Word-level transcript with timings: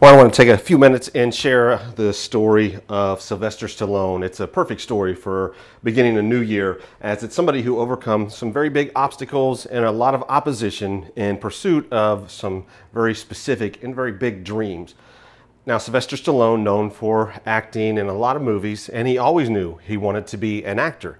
Well, 0.00 0.14
I 0.14 0.16
want 0.16 0.32
to 0.32 0.36
take 0.36 0.48
a 0.48 0.56
few 0.56 0.78
minutes 0.78 1.08
and 1.12 1.34
share 1.34 1.78
the 1.96 2.12
story 2.12 2.78
of 2.88 3.20
Sylvester 3.20 3.66
Stallone. 3.66 4.24
It's 4.24 4.38
a 4.38 4.46
perfect 4.46 4.80
story 4.80 5.12
for 5.12 5.56
beginning 5.82 6.16
a 6.16 6.22
new 6.22 6.38
year, 6.38 6.80
as 7.00 7.24
it's 7.24 7.34
somebody 7.34 7.62
who 7.62 7.80
overcome 7.80 8.30
some 8.30 8.52
very 8.52 8.68
big 8.68 8.92
obstacles 8.94 9.66
and 9.66 9.84
a 9.84 9.90
lot 9.90 10.14
of 10.14 10.22
opposition 10.28 11.10
in 11.16 11.36
pursuit 11.36 11.92
of 11.92 12.30
some 12.30 12.64
very 12.94 13.12
specific 13.12 13.82
and 13.82 13.92
very 13.92 14.12
big 14.12 14.44
dreams. 14.44 14.94
Now, 15.66 15.78
Sylvester 15.78 16.14
Stallone, 16.14 16.62
known 16.62 16.90
for 16.90 17.34
acting 17.44 17.98
in 17.98 18.06
a 18.06 18.16
lot 18.16 18.36
of 18.36 18.42
movies, 18.42 18.88
and 18.88 19.08
he 19.08 19.18
always 19.18 19.50
knew 19.50 19.78
he 19.78 19.96
wanted 19.96 20.28
to 20.28 20.36
be 20.36 20.64
an 20.64 20.78
actor. 20.78 21.18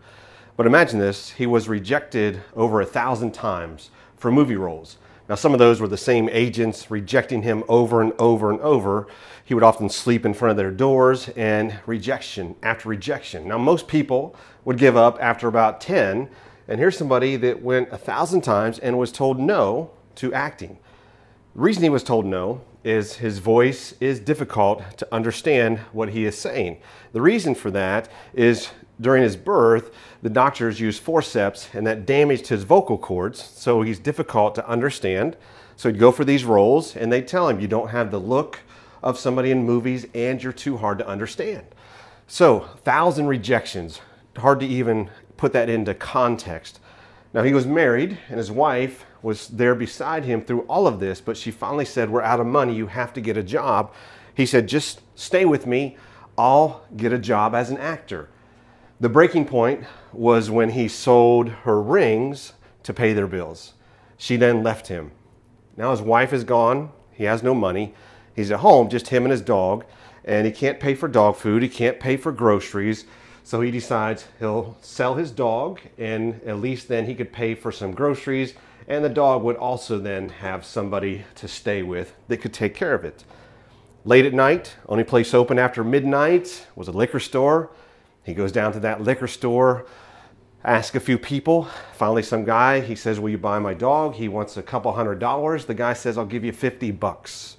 But 0.56 0.66
imagine 0.66 1.00
this 1.00 1.30
he 1.30 1.46
was 1.46 1.68
rejected 1.68 2.42
over 2.54 2.80
a 2.80 2.86
thousand 2.86 3.34
times 3.34 3.90
for 4.16 4.30
movie 4.30 4.54
roles. 4.54 4.98
Now, 5.28 5.34
some 5.34 5.52
of 5.52 5.58
those 5.58 5.80
were 5.80 5.88
the 5.88 5.98
same 5.98 6.28
agents 6.30 6.90
rejecting 6.90 7.42
him 7.42 7.62
over 7.68 8.00
and 8.00 8.14
over 8.18 8.50
and 8.50 8.60
over. 8.60 9.06
He 9.44 9.52
would 9.52 9.62
often 9.62 9.90
sleep 9.90 10.24
in 10.24 10.32
front 10.32 10.52
of 10.52 10.56
their 10.56 10.70
doors 10.70 11.28
and 11.36 11.78
rejection 11.84 12.56
after 12.62 12.88
rejection. 12.88 13.46
Now, 13.46 13.58
most 13.58 13.88
people 13.88 14.34
would 14.64 14.78
give 14.78 14.96
up 14.96 15.18
after 15.20 15.46
about 15.46 15.82
10. 15.82 16.30
And 16.66 16.80
here's 16.80 16.96
somebody 16.96 17.36
that 17.36 17.62
went 17.62 17.92
a 17.92 17.98
thousand 17.98 18.40
times 18.40 18.78
and 18.78 18.98
was 18.98 19.12
told 19.12 19.38
no 19.38 19.90
to 20.16 20.32
acting. 20.32 20.78
The 21.54 21.60
reason 21.60 21.82
he 21.82 21.88
was 21.90 22.02
told 22.02 22.24
no 22.24 22.62
is 22.82 23.16
his 23.16 23.38
voice 23.38 23.94
is 24.00 24.20
difficult 24.20 24.96
to 24.96 25.14
understand 25.14 25.78
what 25.92 26.10
he 26.10 26.24
is 26.24 26.38
saying. 26.38 26.78
The 27.12 27.20
reason 27.20 27.54
for 27.54 27.70
that 27.72 28.08
is 28.32 28.70
during 29.00 29.22
his 29.22 29.36
birth, 29.36 29.92
the 30.22 30.30
doctors 30.30 30.80
used 30.80 31.02
forceps 31.02 31.68
and 31.72 31.86
that 31.86 32.06
damaged 32.06 32.48
his 32.48 32.64
vocal 32.64 32.98
cords, 32.98 33.42
so 33.42 33.82
he's 33.82 33.98
difficult 33.98 34.54
to 34.56 34.68
understand. 34.68 35.36
So 35.76 35.88
he'd 35.88 35.98
go 35.98 36.10
for 36.10 36.24
these 36.24 36.44
roles 36.44 36.96
and 36.96 37.12
they'd 37.12 37.28
tell 37.28 37.48
him, 37.48 37.60
You 37.60 37.68
don't 37.68 37.90
have 37.90 38.10
the 38.10 38.20
look 38.20 38.60
of 39.02 39.18
somebody 39.18 39.50
in 39.50 39.64
movies 39.64 40.06
and 40.14 40.42
you're 40.42 40.52
too 40.52 40.76
hard 40.76 40.98
to 40.98 41.06
understand. 41.06 41.66
So, 42.26 42.60
thousand 42.84 43.28
rejections, 43.28 44.00
hard 44.36 44.60
to 44.60 44.66
even 44.66 45.10
put 45.36 45.52
that 45.52 45.68
into 45.68 45.94
context. 45.94 46.80
Now, 47.32 47.42
he 47.42 47.54
was 47.54 47.66
married 47.66 48.18
and 48.28 48.38
his 48.38 48.50
wife 48.50 49.04
was 49.22 49.48
there 49.48 49.74
beside 49.74 50.24
him 50.24 50.42
through 50.42 50.62
all 50.62 50.86
of 50.86 51.00
this, 51.00 51.20
but 51.20 51.36
she 51.36 51.50
finally 51.50 51.84
said, 51.84 52.10
We're 52.10 52.22
out 52.22 52.40
of 52.40 52.46
money. 52.46 52.74
You 52.74 52.88
have 52.88 53.12
to 53.14 53.20
get 53.20 53.36
a 53.36 53.42
job. 53.42 53.92
He 54.34 54.46
said, 54.46 54.66
Just 54.66 55.00
stay 55.14 55.44
with 55.44 55.66
me. 55.66 55.96
I'll 56.36 56.82
get 56.96 57.12
a 57.12 57.18
job 57.18 57.54
as 57.54 57.70
an 57.70 57.78
actor. 57.78 58.28
The 59.00 59.08
breaking 59.08 59.44
point 59.44 59.84
was 60.12 60.50
when 60.50 60.70
he 60.70 60.88
sold 60.88 61.50
her 61.50 61.80
rings 61.80 62.54
to 62.82 62.92
pay 62.92 63.12
their 63.12 63.28
bills. 63.28 63.74
She 64.16 64.36
then 64.36 64.64
left 64.64 64.88
him. 64.88 65.12
Now 65.76 65.92
his 65.92 66.02
wife 66.02 66.32
is 66.32 66.42
gone. 66.42 66.90
He 67.12 67.24
has 67.24 67.42
no 67.42 67.54
money. 67.54 67.94
He's 68.34 68.50
at 68.50 68.60
home, 68.60 68.88
just 68.88 69.08
him 69.08 69.22
and 69.24 69.30
his 69.30 69.40
dog, 69.40 69.84
and 70.24 70.46
he 70.46 70.52
can't 70.52 70.80
pay 70.80 70.96
for 70.96 71.06
dog 71.06 71.36
food. 71.36 71.62
He 71.62 71.68
can't 71.68 72.00
pay 72.00 72.16
for 72.16 72.32
groceries. 72.32 73.04
So 73.44 73.60
he 73.60 73.70
decides 73.70 74.26
he'll 74.40 74.76
sell 74.80 75.14
his 75.14 75.30
dog, 75.30 75.80
and 75.96 76.40
at 76.44 76.58
least 76.58 76.88
then 76.88 77.06
he 77.06 77.14
could 77.14 77.32
pay 77.32 77.54
for 77.54 77.70
some 77.70 77.92
groceries, 77.92 78.54
and 78.88 79.04
the 79.04 79.08
dog 79.08 79.44
would 79.44 79.56
also 79.56 79.98
then 79.98 80.28
have 80.28 80.64
somebody 80.64 81.24
to 81.36 81.46
stay 81.46 81.84
with 81.84 82.14
that 82.26 82.38
could 82.38 82.52
take 82.52 82.74
care 82.74 82.94
of 82.94 83.04
it. 83.04 83.22
Late 84.04 84.26
at 84.26 84.34
night, 84.34 84.74
only 84.86 85.04
place 85.04 85.34
open 85.34 85.58
after 85.58 85.84
midnight 85.84 86.66
was 86.74 86.88
a 86.88 86.92
liquor 86.92 87.20
store. 87.20 87.70
He 88.28 88.34
goes 88.34 88.52
down 88.52 88.74
to 88.74 88.80
that 88.80 89.00
liquor 89.00 89.26
store, 89.26 89.86
asks 90.62 90.94
a 90.94 91.00
few 91.00 91.16
people. 91.16 91.66
Finally, 91.94 92.24
some 92.24 92.44
guy, 92.44 92.80
he 92.80 92.94
says, 92.94 93.18
Will 93.18 93.30
you 93.30 93.38
buy 93.38 93.58
my 93.58 93.72
dog? 93.72 94.16
He 94.16 94.28
wants 94.28 94.58
a 94.58 94.62
couple 94.62 94.92
hundred 94.92 95.18
dollars. 95.18 95.64
The 95.64 95.72
guy 95.72 95.94
says, 95.94 96.18
I'll 96.18 96.26
give 96.26 96.44
you 96.44 96.52
50 96.52 96.90
bucks. 96.90 97.56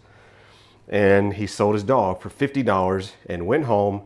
And 0.87 1.33
he 1.33 1.47
sold 1.47 1.73
his 1.73 1.81
dog 1.81 2.21
for 2.21 2.29
$50 2.29 3.13
and 3.25 3.47
went 3.47 3.65
home 3.65 4.03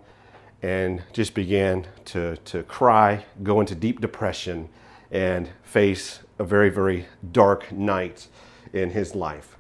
and 0.62 1.04
just 1.12 1.34
began 1.34 1.86
to, 2.06 2.38
to 2.38 2.64
cry, 2.64 3.26
go 3.44 3.60
into 3.60 3.76
deep 3.76 4.00
depression, 4.00 4.70
and 5.12 5.50
face 5.64 6.22
a 6.40 6.46
very, 6.46 6.70
very 6.70 7.08
dark 7.34 7.74
night 7.74 8.30
in 8.72 8.92
his 8.92 9.16
life. 9.16 9.58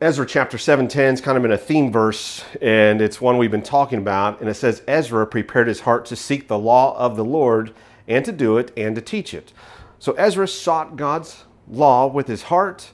Ezra 0.00 0.26
chapter 0.26 0.58
7:10 0.58 1.14
is 1.14 1.20
kind 1.20 1.38
of 1.38 1.44
in 1.44 1.52
a 1.52 1.56
theme 1.56 1.92
verse, 1.92 2.44
and 2.60 3.00
it's 3.00 3.20
one 3.20 3.38
we've 3.38 3.52
been 3.52 3.62
talking 3.62 4.00
about. 4.00 4.40
And 4.40 4.48
it 4.48 4.54
says, 4.54 4.82
Ezra 4.88 5.24
prepared 5.24 5.68
his 5.68 5.80
heart 5.80 6.04
to 6.06 6.16
seek 6.16 6.48
the 6.48 6.58
law 6.58 6.98
of 6.98 7.14
the 7.14 7.24
Lord 7.24 7.72
and 8.08 8.24
to 8.24 8.32
do 8.32 8.58
it 8.58 8.72
and 8.76 8.96
to 8.96 9.00
teach 9.00 9.32
it. 9.32 9.52
So 10.00 10.12
Ezra 10.14 10.48
sought 10.48 10.96
God's 10.96 11.44
law 11.68 12.08
with 12.08 12.26
his 12.26 12.44
heart. 12.44 12.90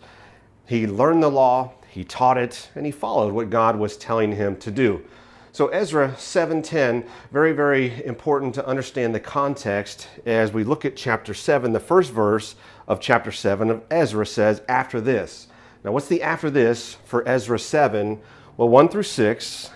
He 0.66 0.86
learned 0.86 1.22
the 1.22 1.30
law, 1.30 1.72
he 1.88 2.04
taught 2.04 2.36
it, 2.36 2.68
and 2.74 2.84
he 2.84 2.92
followed 2.92 3.32
what 3.32 3.48
God 3.48 3.76
was 3.76 3.96
telling 3.96 4.32
him 4.32 4.56
to 4.56 4.70
do. 4.70 5.00
So 5.52 5.68
Ezra 5.68 6.14
7:10, 6.18 7.04
very 7.32 7.52
very 7.52 8.04
important 8.04 8.54
to 8.56 8.66
understand 8.66 9.14
the 9.14 9.20
context 9.20 10.06
as 10.26 10.52
we 10.52 10.64
look 10.64 10.84
at 10.84 10.96
chapter 10.96 11.32
7. 11.32 11.72
The 11.72 11.80
first 11.80 12.12
verse 12.12 12.56
of 12.86 13.00
chapter 13.00 13.32
7 13.32 13.70
of 13.70 13.80
Ezra 13.90 14.26
says, 14.26 14.60
"After 14.68 15.00
this." 15.00 15.46
Now, 15.82 15.92
what's 15.92 16.08
the 16.08 16.22
after 16.22 16.50
this 16.50 16.96
for 17.04 17.26
Ezra 17.26 17.58
7? 17.58 18.20
Well, 18.56 18.68
1 18.68 18.88
through 18.88 19.04
6, 19.04 19.70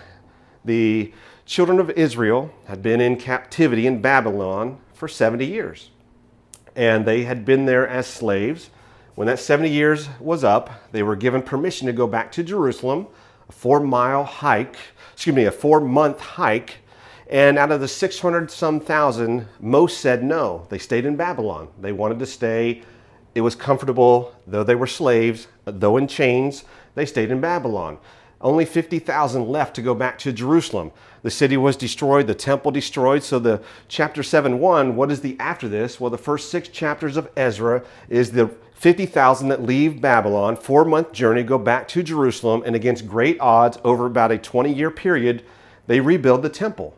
the 0.64 1.12
children 1.46 1.80
of 1.80 1.90
Israel 1.90 2.52
had 2.66 2.82
been 2.82 3.00
in 3.00 3.16
captivity 3.16 3.86
in 3.86 4.02
Babylon 4.02 4.78
for 4.92 5.08
70 5.08 5.46
years. 5.46 5.90
And 6.76 7.06
they 7.06 7.24
had 7.24 7.44
been 7.44 7.64
there 7.64 7.88
as 7.88 8.06
slaves. 8.06 8.68
When 9.14 9.26
that 9.28 9.38
70 9.38 9.70
years 9.70 10.08
was 10.20 10.44
up, 10.44 10.70
they 10.92 11.02
were 11.02 11.16
given 11.16 11.40
permission 11.40 11.86
to 11.86 11.92
go 11.92 12.06
back 12.06 12.32
to 12.32 12.42
Jerusalem, 12.42 13.06
a 13.48 13.52
four 13.52 13.80
mile 13.80 14.24
hike, 14.24 14.76
excuse 15.12 15.34
me, 15.36 15.44
a 15.44 15.52
four 15.52 15.80
month 15.80 16.20
hike. 16.20 16.78
And 17.30 17.56
out 17.56 17.72
of 17.72 17.80
the 17.80 17.88
600 17.88 18.50
some 18.50 18.80
thousand, 18.80 19.46
most 19.58 19.98
said 19.98 20.22
no. 20.22 20.66
They 20.68 20.78
stayed 20.78 21.06
in 21.06 21.16
Babylon. 21.16 21.68
They 21.80 21.92
wanted 21.92 22.18
to 22.18 22.26
stay 22.26 22.82
it 23.34 23.40
was 23.40 23.54
comfortable, 23.54 24.34
though 24.46 24.64
they 24.64 24.74
were 24.74 24.86
slaves, 24.86 25.48
though 25.64 25.96
in 25.96 26.06
chains, 26.06 26.64
they 26.94 27.06
stayed 27.06 27.30
in 27.30 27.40
Babylon. 27.40 27.98
Only 28.40 28.64
50,000 28.64 29.48
left 29.48 29.74
to 29.76 29.82
go 29.82 29.94
back 29.94 30.18
to 30.18 30.32
Jerusalem. 30.32 30.92
The 31.22 31.30
city 31.30 31.56
was 31.56 31.76
destroyed, 31.76 32.26
the 32.26 32.34
temple 32.34 32.70
destroyed. 32.70 33.22
So, 33.22 33.38
the 33.38 33.62
chapter 33.88 34.22
7 34.22 34.60
1, 34.60 34.96
what 34.96 35.10
is 35.10 35.22
the 35.22 35.36
after 35.40 35.66
this? 35.66 35.98
Well, 35.98 36.10
the 36.10 36.18
first 36.18 36.50
six 36.50 36.68
chapters 36.68 37.16
of 37.16 37.30
Ezra 37.36 37.82
is 38.08 38.32
the 38.32 38.50
50,000 38.74 39.48
that 39.48 39.62
leave 39.62 40.00
Babylon, 40.00 40.56
four 40.56 40.84
month 40.84 41.12
journey, 41.12 41.42
go 41.42 41.56
back 41.56 41.88
to 41.88 42.02
Jerusalem, 42.02 42.62
and 42.66 42.76
against 42.76 43.08
great 43.08 43.40
odds, 43.40 43.78
over 43.82 44.04
about 44.04 44.30
a 44.30 44.38
20 44.38 44.72
year 44.72 44.90
period, 44.90 45.42
they 45.86 46.00
rebuild 46.00 46.42
the 46.42 46.50
temple. 46.50 46.94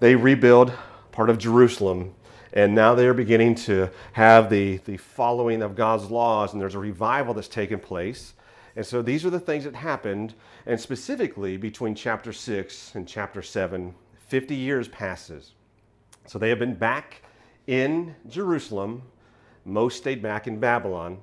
They 0.00 0.14
rebuild 0.14 0.72
part 1.12 1.30
of 1.30 1.38
Jerusalem 1.38 2.14
and 2.56 2.74
now 2.74 2.94
they're 2.94 3.12
beginning 3.12 3.54
to 3.54 3.90
have 4.14 4.48
the, 4.48 4.78
the 4.86 4.96
following 4.96 5.60
of 5.60 5.76
God's 5.76 6.10
laws, 6.10 6.54
and 6.54 6.60
there's 6.60 6.74
a 6.74 6.78
revival 6.78 7.34
that's 7.34 7.48
taken 7.48 7.78
place. 7.78 8.32
And 8.76 8.84
so 8.84 9.02
these 9.02 9.26
are 9.26 9.30
the 9.30 9.38
things 9.38 9.64
that 9.64 9.74
happened, 9.74 10.32
and 10.64 10.80
specifically 10.80 11.58
between 11.58 11.94
chapter 11.94 12.32
6 12.32 12.94
and 12.94 13.06
chapter 13.06 13.42
7, 13.42 13.94
50 14.28 14.54
years 14.54 14.88
passes. 14.88 15.52
So 16.26 16.38
they 16.38 16.48
have 16.48 16.58
been 16.58 16.74
back 16.74 17.20
in 17.66 18.16
Jerusalem. 18.26 19.02
Most 19.66 19.98
stayed 19.98 20.22
back 20.22 20.46
in 20.46 20.58
Babylon. 20.58 21.18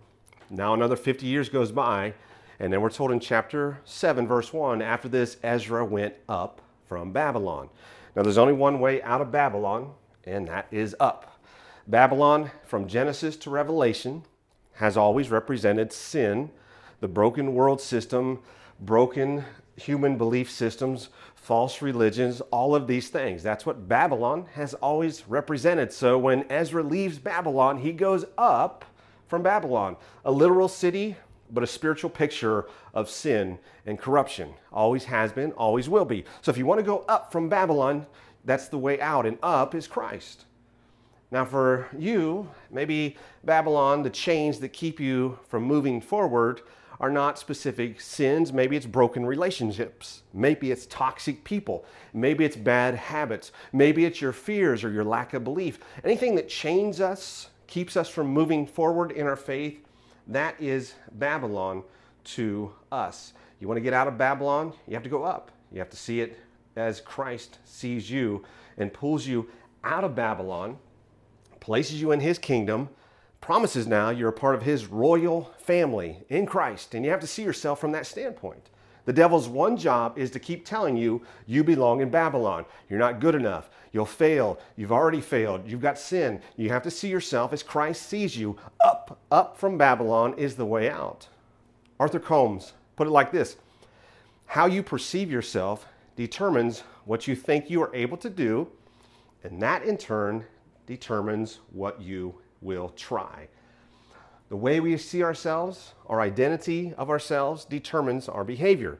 Now 0.51 0.75
another 0.75 0.95
50 0.95 1.25
years 1.25 1.49
goes 1.49 1.71
by, 1.71 2.13
and 2.59 2.71
then 2.71 2.79
we're 2.79 2.91
told 2.91 3.11
in 3.11 3.19
chapter 3.19 3.79
7, 3.85 4.27
verse 4.27 4.53
1 4.53 4.83
after 4.83 5.09
this, 5.09 5.37
Ezra 5.41 5.83
went 5.83 6.13
up 6.29 6.61
from 6.87 7.11
Babylon. 7.11 7.69
Now 8.15 8.21
there's 8.21 8.37
only 8.37 8.53
one 8.53 8.79
way 8.79 9.01
out 9.01 9.19
of 9.19 9.31
Babylon, 9.31 9.93
and 10.25 10.47
that 10.47 10.67
is 10.71 10.95
up. 10.99 11.41
Babylon, 11.87 12.51
from 12.63 12.87
Genesis 12.87 13.35
to 13.37 13.49
Revelation, 13.49 14.23
has 14.73 14.97
always 14.97 15.29
represented 15.29 15.91
sin, 15.91 16.49
the 16.99 17.07
broken 17.07 17.53
world 17.53 17.81
system, 17.81 18.39
broken 18.79 19.43
human 19.75 20.17
belief 20.17 20.49
systems, 20.49 21.09
false 21.35 21.81
religions, 21.81 22.41
all 22.51 22.75
of 22.75 22.87
these 22.87 23.09
things. 23.09 23.43
That's 23.43 23.65
what 23.65 23.87
Babylon 23.87 24.45
has 24.53 24.73
always 24.75 25.27
represented. 25.27 25.91
So 25.91 26.17
when 26.17 26.49
Ezra 26.49 26.83
leaves 26.83 27.19
Babylon, 27.19 27.79
he 27.79 27.91
goes 27.91 28.25
up 28.37 28.85
from 29.27 29.43
Babylon, 29.43 29.97
a 30.23 30.31
literal 30.31 30.67
city, 30.67 31.17
but 31.51 31.63
a 31.63 31.67
spiritual 31.67 32.09
picture 32.09 32.65
of 32.93 33.09
sin 33.09 33.59
and 33.85 33.99
corruption. 33.99 34.53
Always 34.71 35.05
has 35.05 35.33
been, 35.33 35.51
always 35.53 35.89
will 35.89 36.05
be. 36.05 36.23
So 36.41 36.51
if 36.51 36.57
you 36.57 36.65
want 36.65 36.79
to 36.79 36.85
go 36.85 37.03
up 37.09 37.31
from 37.31 37.49
Babylon, 37.49 38.05
that's 38.45 38.67
the 38.67 38.77
way 38.77 38.99
out, 38.99 39.25
and 39.25 39.37
up 39.41 39.75
is 39.75 39.87
Christ. 39.87 40.45
Now, 41.31 41.45
for 41.45 41.87
you, 41.97 42.49
maybe 42.69 43.17
Babylon, 43.43 44.03
the 44.03 44.09
chains 44.09 44.59
that 44.59 44.69
keep 44.69 44.99
you 44.99 45.39
from 45.47 45.63
moving 45.63 45.99
forward 45.99 46.61
are 46.99 47.09
not 47.09 47.39
specific 47.39 47.99
sins. 47.99 48.53
Maybe 48.53 48.77
it's 48.77 48.85
broken 48.85 49.25
relationships. 49.25 50.21
Maybe 50.33 50.71
it's 50.71 50.85
toxic 50.85 51.43
people. 51.43 51.85
Maybe 52.13 52.45
it's 52.45 52.55
bad 52.55 52.95
habits. 52.95 53.51
Maybe 53.71 54.05
it's 54.05 54.21
your 54.21 54.31
fears 54.31 54.83
or 54.83 54.91
your 54.91 55.03
lack 55.03 55.33
of 55.33 55.43
belief. 55.43 55.79
Anything 56.03 56.35
that 56.35 56.47
chains 56.47 57.01
us, 57.01 57.49
keeps 57.65 57.97
us 57.97 58.09
from 58.09 58.27
moving 58.27 58.67
forward 58.67 59.11
in 59.11 59.25
our 59.25 59.35
faith, 59.35 59.83
that 60.27 60.55
is 60.61 60.93
Babylon 61.13 61.83
to 62.23 62.71
us. 62.91 63.33
You 63.59 63.67
want 63.67 63.77
to 63.77 63.81
get 63.81 63.93
out 63.93 64.07
of 64.07 64.17
Babylon? 64.17 64.73
You 64.87 64.93
have 64.93 65.03
to 65.03 65.09
go 65.09 65.23
up. 65.23 65.51
You 65.71 65.79
have 65.79 65.89
to 65.89 65.97
see 65.97 66.21
it 66.21 66.37
as 66.75 67.01
Christ 67.01 67.59
sees 67.65 68.09
you 68.09 68.43
and 68.77 68.93
pulls 68.93 69.27
you 69.27 69.49
out 69.83 70.03
of 70.03 70.15
Babylon, 70.15 70.77
places 71.59 72.01
you 72.01 72.11
in 72.11 72.19
his 72.19 72.37
kingdom, 72.37 72.89
promises 73.41 73.87
now 73.87 74.09
you're 74.09 74.29
a 74.29 74.33
part 74.33 74.55
of 74.55 74.63
his 74.63 74.87
royal 74.87 75.53
family 75.59 76.23
in 76.29 76.45
Christ. 76.45 76.95
And 76.95 77.03
you 77.03 77.11
have 77.11 77.19
to 77.19 77.27
see 77.27 77.43
yourself 77.43 77.79
from 77.79 77.91
that 77.91 78.07
standpoint. 78.07 78.69
The 79.05 79.13
devil's 79.13 79.49
one 79.49 79.75
job 79.75 80.17
is 80.17 80.31
to 80.31 80.39
keep 80.39 80.65
telling 80.65 80.95
you 80.95 81.23
you 81.45 81.63
belong 81.63 81.99
in 81.99 82.09
Babylon. 82.09 82.65
You're 82.89 82.99
not 82.99 83.19
good 83.19 83.35
enough. 83.35 83.69
You'll 83.91 84.05
fail. 84.05 84.59
You've 84.77 84.93
already 84.93 85.19
failed. 85.19 85.69
You've 85.69 85.81
got 85.81 85.99
sin. 85.99 86.41
You 86.55 86.69
have 86.69 86.83
to 86.83 86.91
see 86.91 87.09
yourself 87.09 87.51
as 87.51 87.63
Christ 87.63 88.07
sees 88.07 88.37
you. 88.37 88.57
Up, 88.83 89.19
up 89.29 89.57
from 89.57 89.77
Babylon 89.77 90.35
is 90.37 90.55
the 90.55 90.65
way 90.65 90.89
out. 90.89 91.27
Arthur 91.99 92.19
Combs 92.19 92.73
put 92.95 93.07
it 93.07 93.11
like 93.11 93.31
this 93.31 93.57
How 94.45 94.65
you 94.65 94.81
perceive 94.81 95.29
yourself 95.29 95.85
determines 96.15 96.81
what 97.05 97.27
you 97.27 97.35
think 97.35 97.69
you 97.69 97.81
are 97.81 97.93
able 97.95 98.17
to 98.17 98.29
do, 98.29 98.67
and 99.43 99.61
that 99.61 99.83
in 99.83 99.97
turn 99.97 100.45
determines 100.85 101.59
what 101.71 102.01
you 102.01 102.35
will 102.61 102.89
try. 102.89 103.47
The 104.49 104.55
way 104.55 104.79
we 104.79 104.97
see 104.97 105.23
ourselves, 105.23 105.93
our 106.07 106.21
identity 106.21 106.93
of 106.97 107.09
ourselves, 107.09 107.65
determines 107.65 108.29
our 108.29 108.43
behavior. 108.43 108.99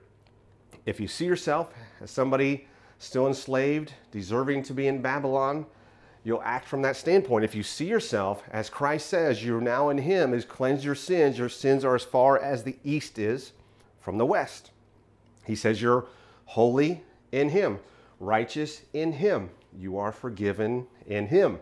If 0.85 0.99
you 0.99 1.07
see 1.07 1.25
yourself 1.25 1.73
as 2.01 2.11
somebody 2.11 2.67
still 2.97 3.27
enslaved, 3.27 3.93
deserving 4.11 4.63
to 4.63 4.73
be 4.73 4.87
in 4.87 5.01
Babylon, 5.01 5.65
you'll 6.23 6.41
act 6.43 6.67
from 6.67 6.81
that 6.81 6.95
standpoint. 6.95 7.45
If 7.45 7.53
you 7.53 7.63
see 7.63 7.85
yourself, 7.85 8.43
as 8.51 8.69
Christ 8.69 9.07
says, 9.07 9.43
you're 9.43 9.61
now 9.61 9.89
in 9.89 9.97
Him, 9.97 10.33
has 10.33 10.45
cleansed 10.45 10.83
your 10.83 10.95
sins, 10.95 11.37
your 11.37 11.49
sins 11.49 11.85
are 11.85 11.95
as 11.95 12.03
far 12.03 12.41
as 12.41 12.63
the 12.63 12.77
east 12.83 13.19
is 13.19 13.51
from 13.99 14.17
the 14.17 14.25
west. 14.25 14.71
He 15.45 15.55
says 15.55 15.81
you're 15.81 16.05
holy 16.45 17.03
in 17.31 17.49
Him, 17.49 17.79
righteous 18.19 18.83
in 18.93 19.13
Him, 19.13 19.49
you 19.77 19.97
are 19.97 20.11
forgiven 20.11 20.87
in 21.05 21.27
Him. 21.27 21.59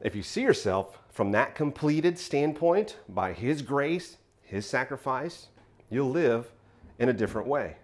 If 0.00 0.14
you 0.16 0.22
see 0.22 0.42
yourself 0.42 0.98
from 1.10 1.32
that 1.32 1.54
completed 1.54 2.18
standpoint, 2.18 2.96
by 3.08 3.32
His 3.32 3.62
grace, 3.62 4.16
His 4.42 4.66
sacrifice, 4.66 5.48
you'll 5.90 6.10
live 6.10 6.50
in 6.98 7.08
a 7.08 7.12
different 7.12 7.48
way. 7.48 7.76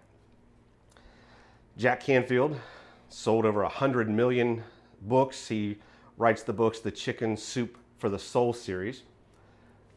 Jack 1.77 2.01
Canfield 2.01 2.59
sold 3.09 3.45
over 3.45 3.61
100 3.61 4.09
million 4.09 4.63
books. 5.01 5.47
He 5.47 5.77
writes 6.17 6.43
the 6.43 6.53
books 6.53 6.79
The 6.79 6.91
Chicken 6.91 7.37
Soup 7.37 7.77
for 7.97 8.09
the 8.09 8.19
Soul 8.19 8.53
series. 8.53 9.03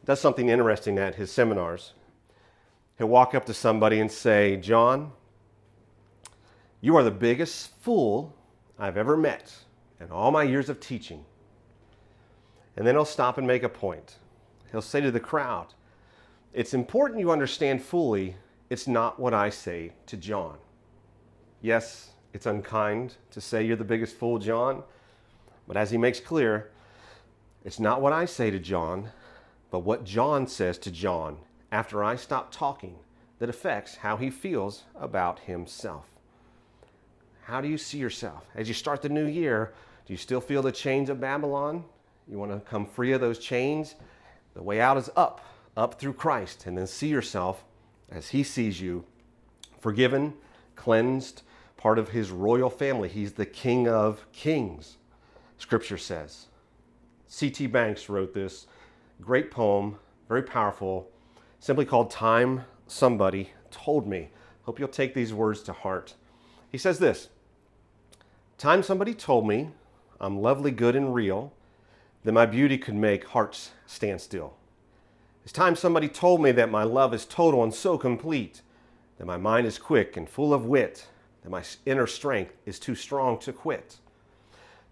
Does 0.04 0.20
something 0.20 0.48
interesting 0.48 0.98
at 0.98 1.14
his 1.14 1.30
seminars. 1.30 1.92
He'll 2.98 3.08
walk 3.08 3.34
up 3.34 3.46
to 3.46 3.54
somebody 3.54 4.00
and 4.00 4.10
say, 4.10 4.56
John, 4.56 5.12
you 6.80 6.96
are 6.96 7.02
the 7.02 7.10
biggest 7.10 7.70
fool 7.82 8.34
I've 8.78 8.96
ever 8.96 9.16
met 9.16 9.52
in 10.00 10.10
all 10.10 10.30
my 10.30 10.42
years 10.42 10.68
of 10.68 10.80
teaching. 10.80 11.24
And 12.76 12.86
then 12.86 12.94
he'll 12.94 13.04
stop 13.04 13.36
and 13.36 13.46
make 13.46 13.62
a 13.62 13.68
point. 13.68 14.16
He'll 14.70 14.80
say 14.80 15.00
to 15.00 15.10
the 15.10 15.20
crowd, 15.20 15.74
It's 16.54 16.72
important 16.72 17.20
you 17.20 17.30
understand 17.30 17.82
fully 17.82 18.36
it's 18.70 18.86
not 18.86 19.18
what 19.18 19.34
I 19.34 19.50
say 19.50 19.92
to 20.06 20.16
John. 20.16 20.56
Yes, 21.60 22.10
it's 22.32 22.46
unkind 22.46 23.16
to 23.32 23.40
say 23.40 23.64
you're 23.64 23.76
the 23.76 23.84
biggest 23.84 24.16
fool, 24.16 24.38
John, 24.38 24.84
but 25.66 25.76
as 25.76 25.90
he 25.90 25.98
makes 25.98 26.20
clear, 26.20 26.70
it's 27.64 27.80
not 27.80 28.00
what 28.00 28.12
I 28.12 28.24
say 28.24 28.50
to 28.50 28.58
John, 28.58 29.10
but 29.70 29.80
what 29.80 30.04
John 30.04 30.46
says 30.46 30.78
to 30.78 30.90
John 30.90 31.38
after 31.70 32.02
I 32.02 32.16
stop 32.16 32.50
talking 32.52 32.96
that 33.38 33.50
affects 33.50 33.96
how 33.96 34.16
he 34.16 34.30
feels 34.30 34.84
about 34.94 35.40
himself. 35.40 36.09
How 37.50 37.60
do 37.60 37.66
you 37.66 37.78
see 37.78 37.98
yourself? 37.98 38.46
As 38.54 38.68
you 38.68 38.74
start 38.74 39.02
the 39.02 39.08
new 39.08 39.26
year, 39.26 39.72
do 40.06 40.12
you 40.12 40.16
still 40.16 40.40
feel 40.40 40.62
the 40.62 40.70
chains 40.70 41.10
of 41.10 41.20
Babylon? 41.20 41.84
You 42.28 42.38
want 42.38 42.52
to 42.52 42.60
come 42.60 42.86
free 42.86 43.10
of 43.10 43.20
those 43.20 43.40
chains? 43.40 43.96
The 44.54 44.62
way 44.62 44.80
out 44.80 44.96
is 44.96 45.10
up, 45.16 45.44
up 45.76 45.98
through 45.98 46.12
Christ, 46.12 46.68
and 46.68 46.78
then 46.78 46.86
see 46.86 47.08
yourself 47.08 47.64
as 48.08 48.28
he 48.28 48.44
sees 48.44 48.80
you, 48.80 49.04
forgiven, 49.80 50.34
cleansed, 50.76 51.42
part 51.76 51.98
of 51.98 52.10
his 52.10 52.30
royal 52.30 52.70
family. 52.70 53.08
He's 53.08 53.32
the 53.32 53.46
King 53.46 53.88
of 53.88 54.24
Kings, 54.30 54.98
Scripture 55.58 55.98
says. 55.98 56.46
C.T. 57.26 57.66
Banks 57.66 58.08
wrote 58.08 58.32
this 58.32 58.68
great 59.20 59.50
poem, 59.50 59.98
very 60.28 60.44
powerful, 60.44 61.10
simply 61.58 61.84
called 61.84 62.12
Time 62.12 62.62
Somebody 62.86 63.50
Told 63.72 64.06
Me. 64.06 64.28
Hope 64.62 64.78
you'll 64.78 64.86
take 64.86 65.14
these 65.14 65.34
words 65.34 65.64
to 65.64 65.72
heart. 65.72 66.14
He 66.70 66.78
says 66.78 67.00
this 67.00 67.28
Time 68.60 68.82
somebody 68.82 69.14
told 69.14 69.48
me 69.48 69.70
I'm 70.20 70.42
lovely, 70.42 70.70
good, 70.70 70.94
and 70.94 71.14
real, 71.14 71.50
that 72.24 72.32
my 72.32 72.44
beauty 72.44 72.76
could 72.76 72.94
make 72.94 73.28
hearts 73.28 73.70
stand 73.86 74.20
still. 74.20 74.52
It's 75.44 75.52
time 75.54 75.74
somebody 75.74 76.08
told 76.08 76.42
me 76.42 76.52
that 76.52 76.70
my 76.70 76.82
love 76.82 77.14
is 77.14 77.24
total 77.24 77.64
and 77.64 77.72
so 77.72 77.96
complete, 77.96 78.60
that 79.16 79.24
my 79.24 79.38
mind 79.38 79.66
is 79.66 79.78
quick 79.78 80.14
and 80.14 80.28
full 80.28 80.52
of 80.52 80.66
wit, 80.66 81.06
that 81.40 81.48
my 81.48 81.62
inner 81.86 82.06
strength 82.06 82.52
is 82.66 82.78
too 82.78 82.94
strong 82.94 83.38
to 83.38 83.52
quit. 83.54 83.96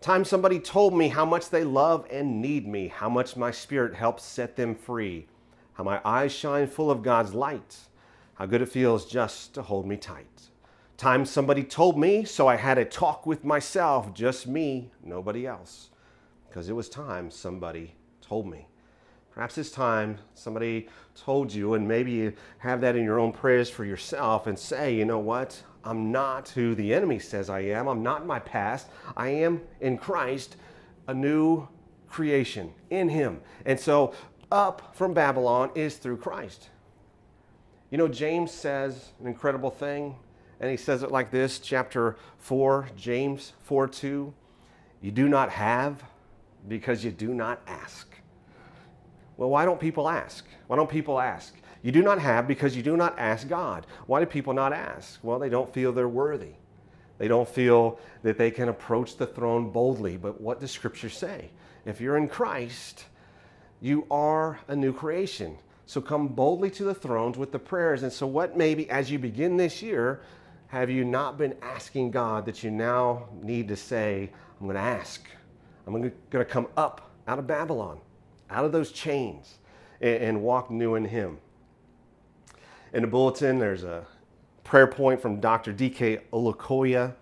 Time 0.01 0.25
somebody 0.25 0.59
told 0.61 0.97
me 0.97 1.09
how 1.09 1.27
much 1.27 1.51
they 1.51 1.63
love 1.63 2.07
and 2.11 2.41
need 2.41 2.67
me, 2.67 2.89
how 2.89 3.11
much 3.11 3.37
my 3.37 3.51
spirit 3.51 3.95
helps 3.95 4.25
set 4.25 4.57
them 4.57 4.75
free, 4.75 5.27
how 5.75 5.85
my 5.85 6.01
eyes 6.07 6.33
shine 6.33 6.69
full 6.69 6.91
of 6.91 7.03
God's 7.03 7.35
light, 7.35 7.77
how 8.37 8.47
good 8.47 8.63
it 8.63 8.71
feels 8.71 9.05
just 9.05 9.53
to 9.53 9.61
hold 9.61 9.87
me 9.87 9.99
tight. 9.99 10.48
Time 10.99 11.25
somebody 11.25 11.63
told 11.63 11.97
me, 11.97 12.25
so 12.25 12.49
I 12.49 12.57
had 12.57 12.77
a 12.77 12.85
talk 12.85 13.25
with 13.25 13.45
myself, 13.45 14.13
just 14.13 14.49
me, 14.49 14.91
nobody 15.01 15.47
else, 15.47 15.91
because 16.49 16.69
it 16.69 16.73
was 16.73 16.89
time 16.89 17.31
somebody 17.31 17.95
told 18.21 18.51
me. 18.51 18.67
Perhaps 19.31 19.59
it's 19.59 19.71
time 19.71 20.19
somebody 20.35 20.89
told 21.15 21.55
you, 21.55 21.75
and 21.75 21.87
maybe 21.87 22.11
you 22.11 22.33
have 22.59 22.81
that 22.81 22.97
in 22.97 23.05
your 23.05 23.21
own 23.21 23.31
prayers 23.31 23.71
for 23.71 23.85
yourself 23.85 24.49
and 24.49 24.59
say, 24.59 24.93
you 24.93 25.05
know 25.05 25.21
what? 25.21 25.63
I'm 25.85 26.11
not 26.11 26.49
who 26.49 26.75
the 26.75 26.93
enemy 26.93 27.21
says 27.21 27.49
I 27.49 27.61
am. 27.61 27.87
I'm 27.87 28.03
not 28.03 28.27
my 28.27 28.41
past. 28.41 28.89
I 29.17 29.29
am 29.29 29.61
in 29.81 29.99
Christ, 29.99 30.57
a 31.07 31.15
new 31.15 31.69
creation 32.09 32.73
in 32.91 33.09
Him. 33.09 33.41
And 33.65 33.79
so, 33.79 34.15
up 34.51 34.97
from 34.97 35.15
Babylon 35.15 35.71
is 35.77 35.97
through 35.97 36.17
Christ. 36.17 36.71
You 37.93 37.99
know, 37.99 38.09
James 38.09 38.51
says 38.51 39.13
an 39.21 39.29
incredible 39.29 39.71
thing, 39.71 40.17
and 40.61 40.71
he 40.71 40.77
says 40.77 41.03
it 41.03 41.11
like 41.11 41.31
this 41.31 41.59
chapter 41.59 42.17
4, 42.39 42.89
James 42.97 43.53
4 43.65 43.89
2. 43.89 44.35
You 45.01 45.11
do 45.13 45.29
not 45.29 45.51
have 45.51 46.03
because 46.67 47.05
you 47.05 47.11
do 47.11 47.33
not 47.33 47.61
ask. 47.67 48.09
Well, 49.37 49.51
why 49.51 49.65
don't 49.65 49.79
people 49.79 50.09
ask? 50.09 50.45
Why 50.67 50.77
don't 50.77 50.91
people 50.91 51.21
ask? 51.21 51.55
You 51.83 51.93
do 51.93 52.03
not 52.03 52.19
have 52.19 52.49
because 52.49 52.77
you 52.77 52.83
do 52.83 52.97
not 52.97 53.17
ask 53.19 53.49
God. 53.49 53.87
Why 54.07 54.19
do 54.19 54.27
people 54.27 54.53
not 54.53 54.73
ask? 54.73 55.21
Well, 55.23 55.39
they 55.39 55.49
don't 55.49 55.73
feel 55.73 55.93
they're 55.93 56.09
worthy. 56.09 56.55
They 57.19 57.29
don't 57.29 57.49
feel 57.49 58.01
that 58.23 58.37
they 58.37 58.51
can 58.51 58.69
approach 58.69 59.17
the 59.17 59.27
throne 59.27 59.71
boldly. 59.71 60.17
But 60.17 60.41
what 60.41 60.61
does 60.61 60.73
Scripture 60.73 61.09
say? 61.09 61.51
If 61.85 62.01
you're 62.01 62.17
in 62.17 62.29
Christ, 62.29 63.05
you 63.81 64.07
are 64.11 64.59
a 64.67 64.75
new 64.75 64.93
creation. 64.93 65.57
So 65.87 66.01
come 66.01 66.29
boldly 66.29 66.71
to 66.73 66.85
the 66.85 66.95
thrones 66.95 67.39
with 67.39 67.53
the 67.53 67.59
prayers. 67.59 68.03
And 68.03 68.13
so, 68.13 68.27
what 68.27 68.57
maybe 68.57 68.91
as 68.91 69.11
you 69.11 69.19
begin 69.19 69.57
this 69.57 69.81
year, 69.81 70.21
have 70.69 70.91
you 70.91 71.05
not 71.05 71.39
been 71.39 71.57
asking 71.63 72.11
God 72.11 72.47
that 72.47 72.63
you 72.63 72.71
now 72.71 73.29
need 73.43 73.69
to 73.69 73.77
say, 73.77 74.31
I'm 74.61 74.67
going 74.67 74.77
to 74.77 74.83
ask? 74.83 75.27
I'm 75.87 75.93
going 75.93 76.13
to 76.31 76.45
come 76.45 76.69
up 76.77 77.11
out 77.27 77.39
of 77.39 77.47
Babylon 77.47 78.01
out 78.51 78.65
of 78.65 78.73
those 78.73 78.93
chains 78.93 79.59
and, 80.01 80.23
and 80.23 80.43
walk 80.43 80.71
new 80.71 80.95
in 80.95 81.05
Him. 81.05 81.39
In 82.93 83.03
the 83.03 83.09
bulletin, 83.09 83.59
there's 83.59 83.85
a 83.85 84.07
prayer 84.65 84.87
point 84.87 85.21
from 85.21 85.41
Dr. 85.41 85.73
D.K. 85.73 86.21
Olukoya. 86.33 87.15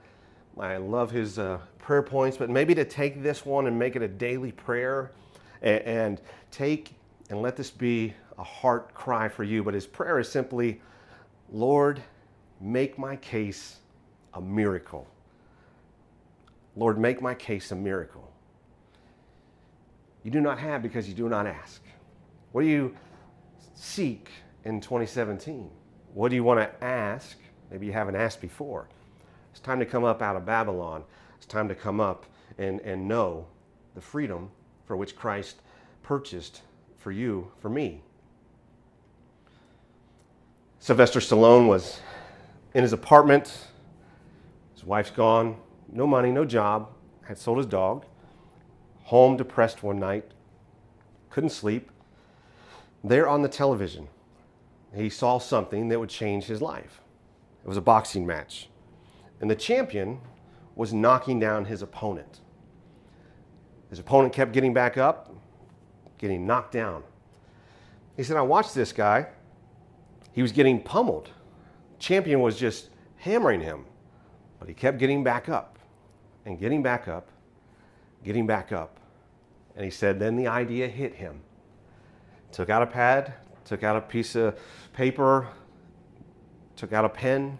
I 0.58 0.76
love 0.76 1.10
his 1.10 1.38
uh, 1.38 1.58
prayer 1.78 2.02
points, 2.02 2.36
but 2.36 2.48
maybe 2.48 2.74
to 2.74 2.84
take 2.84 3.22
this 3.22 3.44
one 3.44 3.66
and 3.66 3.78
make 3.78 3.96
it 3.96 4.02
a 4.02 4.08
daily 4.08 4.52
prayer 4.52 5.12
and, 5.62 5.82
and 5.82 6.20
take 6.50 6.94
and 7.28 7.42
let 7.42 7.56
this 7.56 7.70
be 7.70 8.14
a 8.38 8.44
heart 8.44 8.94
cry 8.94 9.28
for 9.28 9.44
you. 9.44 9.62
But 9.62 9.74
his 9.74 9.86
prayer 9.86 10.18
is 10.18 10.28
simply, 10.28 10.80
Lord, 11.50 12.02
make 12.60 12.98
my 12.98 13.16
case 13.16 13.76
a 14.34 14.40
miracle. 14.40 15.06
Lord, 16.76 16.98
make 16.98 17.22
my 17.22 17.34
case 17.34 17.72
a 17.72 17.76
miracle. 17.76 18.30
You 20.22 20.30
do 20.30 20.40
not 20.40 20.58
have 20.58 20.82
because 20.82 21.08
you 21.08 21.14
do 21.14 21.28
not 21.28 21.46
ask. 21.46 21.82
What 22.52 22.62
do 22.62 22.68
you 22.68 22.96
seek 23.74 24.30
in 24.64 24.80
2017? 24.80 25.70
What 26.14 26.30
do 26.30 26.34
you 26.34 26.44
want 26.44 26.60
to 26.60 26.84
ask? 26.84 27.36
Maybe 27.70 27.86
you 27.86 27.92
haven't 27.92 28.16
asked 28.16 28.40
before. 28.40 28.88
It's 29.50 29.60
time 29.60 29.78
to 29.78 29.86
come 29.86 30.04
up 30.04 30.22
out 30.22 30.36
of 30.36 30.44
Babylon. 30.44 31.04
It's 31.36 31.46
time 31.46 31.68
to 31.68 31.74
come 31.74 32.00
up 32.00 32.26
and, 32.58 32.80
and 32.80 33.06
know 33.06 33.46
the 33.94 34.00
freedom 34.00 34.50
for 34.84 34.96
which 34.96 35.16
Christ 35.16 35.60
purchased 36.02 36.62
for 36.96 37.12
you, 37.12 37.50
for 37.60 37.68
me. 37.68 38.02
Sylvester 40.78 41.20
Stallone 41.20 41.68
was 41.68 42.00
in 42.76 42.82
his 42.82 42.92
apartment. 42.92 43.68
His 44.74 44.84
wife's 44.84 45.10
gone, 45.10 45.56
no 45.90 46.06
money, 46.06 46.30
no 46.30 46.44
job, 46.44 46.90
had 47.22 47.38
sold 47.38 47.56
his 47.56 47.66
dog. 47.66 48.04
Home 49.04 49.38
depressed 49.38 49.82
one 49.82 49.98
night, 49.98 50.30
couldn't 51.30 51.50
sleep. 51.50 51.90
There 53.02 53.26
on 53.26 53.40
the 53.40 53.48
television, 53.48 54.08
he 54.94 55.08
saw 55.08 55.38
something 55.38 55.88
that 55.88 55.98
would 55.98 56.10
change 56.10 56.44
his 56.44 56.60
life. 56.60 57.00
It 57.64 57.66
was 57.66 57.78
a 57.78 57.80
boxing 57.80 58.26
match. 58.26 58.68
And 59.40 59.50
the 59.50 59.56
champion 59.56 60.20
was 60.74 60.92
knocking 60.92 61.40
down 61.40 61.64
his 61.64 61.80
opponent. 61.80 62.40
His 63.88 64.00
opponent 64.00 64.34
kept 64.34 64.52
getting 64.52 64.74
back 64.74 64.98
up, 64.98 65.34
getting 66.18 66.46
knocked 66.46 66.72
down. 66.72 67.04
He 68.18 68.22
said, 68.22 68.36
I 68.36 68.42
watched 68.42 68.74
this 68.74 68.92
guy. 68.92 69.28
He 70.32 70.42
was 70.42 70.52
getting 70.52 70.82
pummeled. 70.82 71.30
Champion 72.06 72.40
was 72.40 72.56
just 72.56 72.90
hammering 73.16 73.60
him, 73.60 73.84
but 74.60 74.68
he 74.68 74.74
kept 74.74 74.98
getting 74.98 75.24
back 75.24 75.48
up 75.48 75.76
and 76.44 76.56
getting 76.56 76.80
back 76.80 77.08
up, 77.08 77.30
getting 78.22 78.46
back 78.46 78.70
up. 78.70 79.00
And 79.74 79.84
he 79.84 79.90
said, 79.90 80.20
then 80.20 80.36
the 80.36 80.46
idea 80.46 80.86
hit 80.86 81.16
him. 81.16 81.40
Took 82.52 82.70
out 82.70 82.80
a 82.80 82.86
pad, 82.86 83.34
took 83.64 83.82
out 83.82 83.96
a 83.96 84.00
piece 84.00 84.36
of 84.36 84.56
paper, 84.92 85.48
took 86.76 86.92
out 86.92 87.04
a 87.04 87.08
pen. 87.08 87.58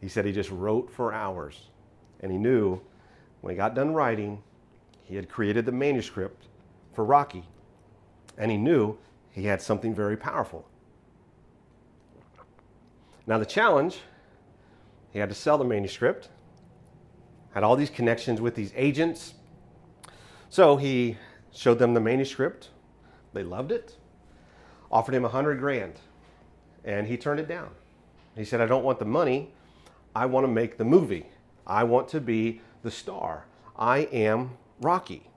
He 0.00 0.06
said 0.06 0.24
he 0.24 0.30
just 0.30 0.52
wrote 0.52 0.88
for 0.88 1.12
hours. 1.12 1.70
And 2.20 2.30
he 2.30 2.38
knew 2.38 2.80
when 3.40 3.50
he 3.50 3.56
got 3.56 3.74
done 3.74 3.92
writing, 3.94 4.44
he 5.02 5.16
had 5.16 5.28
created 5.28 5.66
the 5.66 5.72
manuscript 5.72 6.46
for 6.92 7.04
Rocky. 7.04 7.42
And 8.38 8.48
he 8.52 8.56
knew 8.56 8.96
he 9.32 9.44
had 9.44 9.60
something 9.60 9.92
very 9.92 10.16
powerful. 10.16 10.68
Now, 13.26 13.38
the 13.38 13.46
challenge 13.46 14.00
he 15.14 15.20
had 15.20 15.28
to 15.28 15.34
sell 15.34 15.56
the 15.56 15.64
manuscript, 15.64 16.28
had 17.52 17.62
all 17.62 17.76
these 17.76 17.88
connections 17.88 18.40
with 18.40 18.56
these 18.56 18.72
agents. 18.74 19.34
So 20.50 20.76
he 20.76 21.16
showed 21.52 21.78
them 21.78 21.94
the 21.94 22.00
manuscript. 22.00 22.70
They 23.32 23.44
loved 23.44 23.70
it, 23.70 23.96
offered 24.90 25.14
him 25.14 25.24
a 25.24 25.28
hundred 25.28 25.60
grand, 25.60 25.94
and 26.84 27.06
he 27.06 27.16
turned 27.16 27.38
it 27.38 27.46
down. 27.46 27.70
He 28.36 28.44
said, 28.44 28.60
I 28.60 28.66
don't 28.66 28.82
want 28.82 28.98
the 28.98 29.04
money. 29.04 29.52
I 30.16 30.26
want 30.26 30.44
to 30.44 30.52
make 30.52 30.78
the 30.78 30.84
movie. 30.84 31.26
I 31.64 31.84
want 31.84 32.08
to 32.08 32.20
be 32.20 32.60
the 32.82 32.90
star. 32.90 33.46
I 33.78 33.98
am 34.12 34.56
Rocky. 34.80 35.30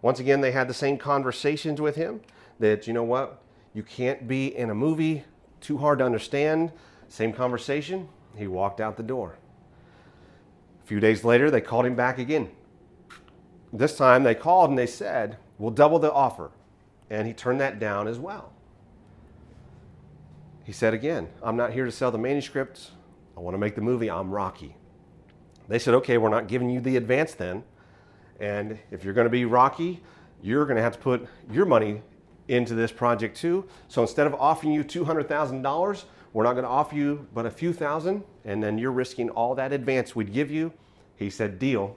Once 0.00 0.20
again, 0.20 0.40
they 0.40 0.52
had 0.52 0.68
the 0.68 0.74
same 0.74 0.96
conversations 0.96 1.82
with 1.82 1.96
him 1.96 2.22
that, 2.60 2.86
you 2.86 2.94
know 2.94 3.02
what, 3.02 3.42
you 3.74 3.82
can't 3.82 4.26
be 4.26 4.56
in 4.56 4.70
a 4.70 4.74
movie, 4.74 5.24
too 5.60 5.76
hard 5.76 5.98
to 5.98 6.04
understand. 6.06 6.72
Same 7.08 7.32
conversation. 7.32 8.08
He 8.36 8.46
walked 8.46 8.80
out 8.80 8.96
the 8.96 9.02
door. 9.02 9.38
A 10.82 10.86
few 10.86 11.00
days 11.00 11.24
later, 11.24 11.50
they 11.50 11.60
called 11.60 11.86
him 11.86 11.94
back 11.94 12.18
again. 12.18 12.50
This 13.72 13.96
time 13.96 14.22
they 14.22 14.34
called 14.34 14.70
and 14.70 14.78
they 14.78 14.86
said, 14.86 15.38
We'll 15.58 15.70
double 15.70 15.98
the 15.98 16.12
offer. 16.12 16.50
And 17.08 17.26
he 17.26 17.32
turned 17.32 17.60
that 17.60 17.78
down 17.78 18.08
as 18.08 18.18
well. 18.18 18.52
He 20.64 20.72
said 20.72 20.94
again, 20.94 21.28
I'm 21.42 21.56
not 21.56 21.72
here 21.72 21.84
to 21.84 21.92
sell 21.92 22.10
the 22.10 22.18
manuscript. 22.18 22.90
I 23.36 23.40
want 23.40 23.54
to 23.54 23.58
make 23.58 23.74
the 23.74 23.80
movie. 23.80 24.10
I'm 24.10 24.30
Rocky. 24.30 24.76
They 25.68 25.78
said, 25.78 25.94
Okay, 25.94 26.18
we're 26.18 26.28
not 26.28 26.48
giving 26.48 26.70
you 26.70 26.80
the 26.80 26.96
advance 26.96 27.34
then. 27.34 27.64
And 28.38 28.78
if 28.90 29.04
you're 29.04 29.14
going 29.14 29.26
to 29.26 29.30
be 29.30 29.44
Rocky, 29.44 30.02
you're 30.42 30.66
going 30.66 30.76
to 30.76 30.82
have 30.82 30.92
to 30.94 30.98
put 30.98 31.26
your 31.50 31.66
money 31.66 32.02
into 32.48 32.74
this 32.74 32.92
project 32.92 33.36
too. 33.36 33.66
So 33.88 34.02
instead 34.02 34.26
of 34.26 34.34
offering 34.34 34.72
you 34.72 34.84
$200,000, 34.84 36.04
we're 36.36 36.44
not 36.44 36.52
going 36.52 36.64
to 36.64 36.68
offer 36.68 36.94
you 36.94 37.26
but 37.32 37.46
a 37.46 37.50
few 37.50 37.72
thousand, 37.72 38.22
and 38.44 38.62
then 38.62 38.76
you're 38.76 38.92
risking 38.92 39.30
all 39.30 39.54
that 39.54 39.72
advance 39.72 40.14
we'd 40.14 40.34
give 40.34 40.50
you. 40.50 40.70
He 41.16 41.30
said, 41.30 41.58
Deal. 41.58 41.96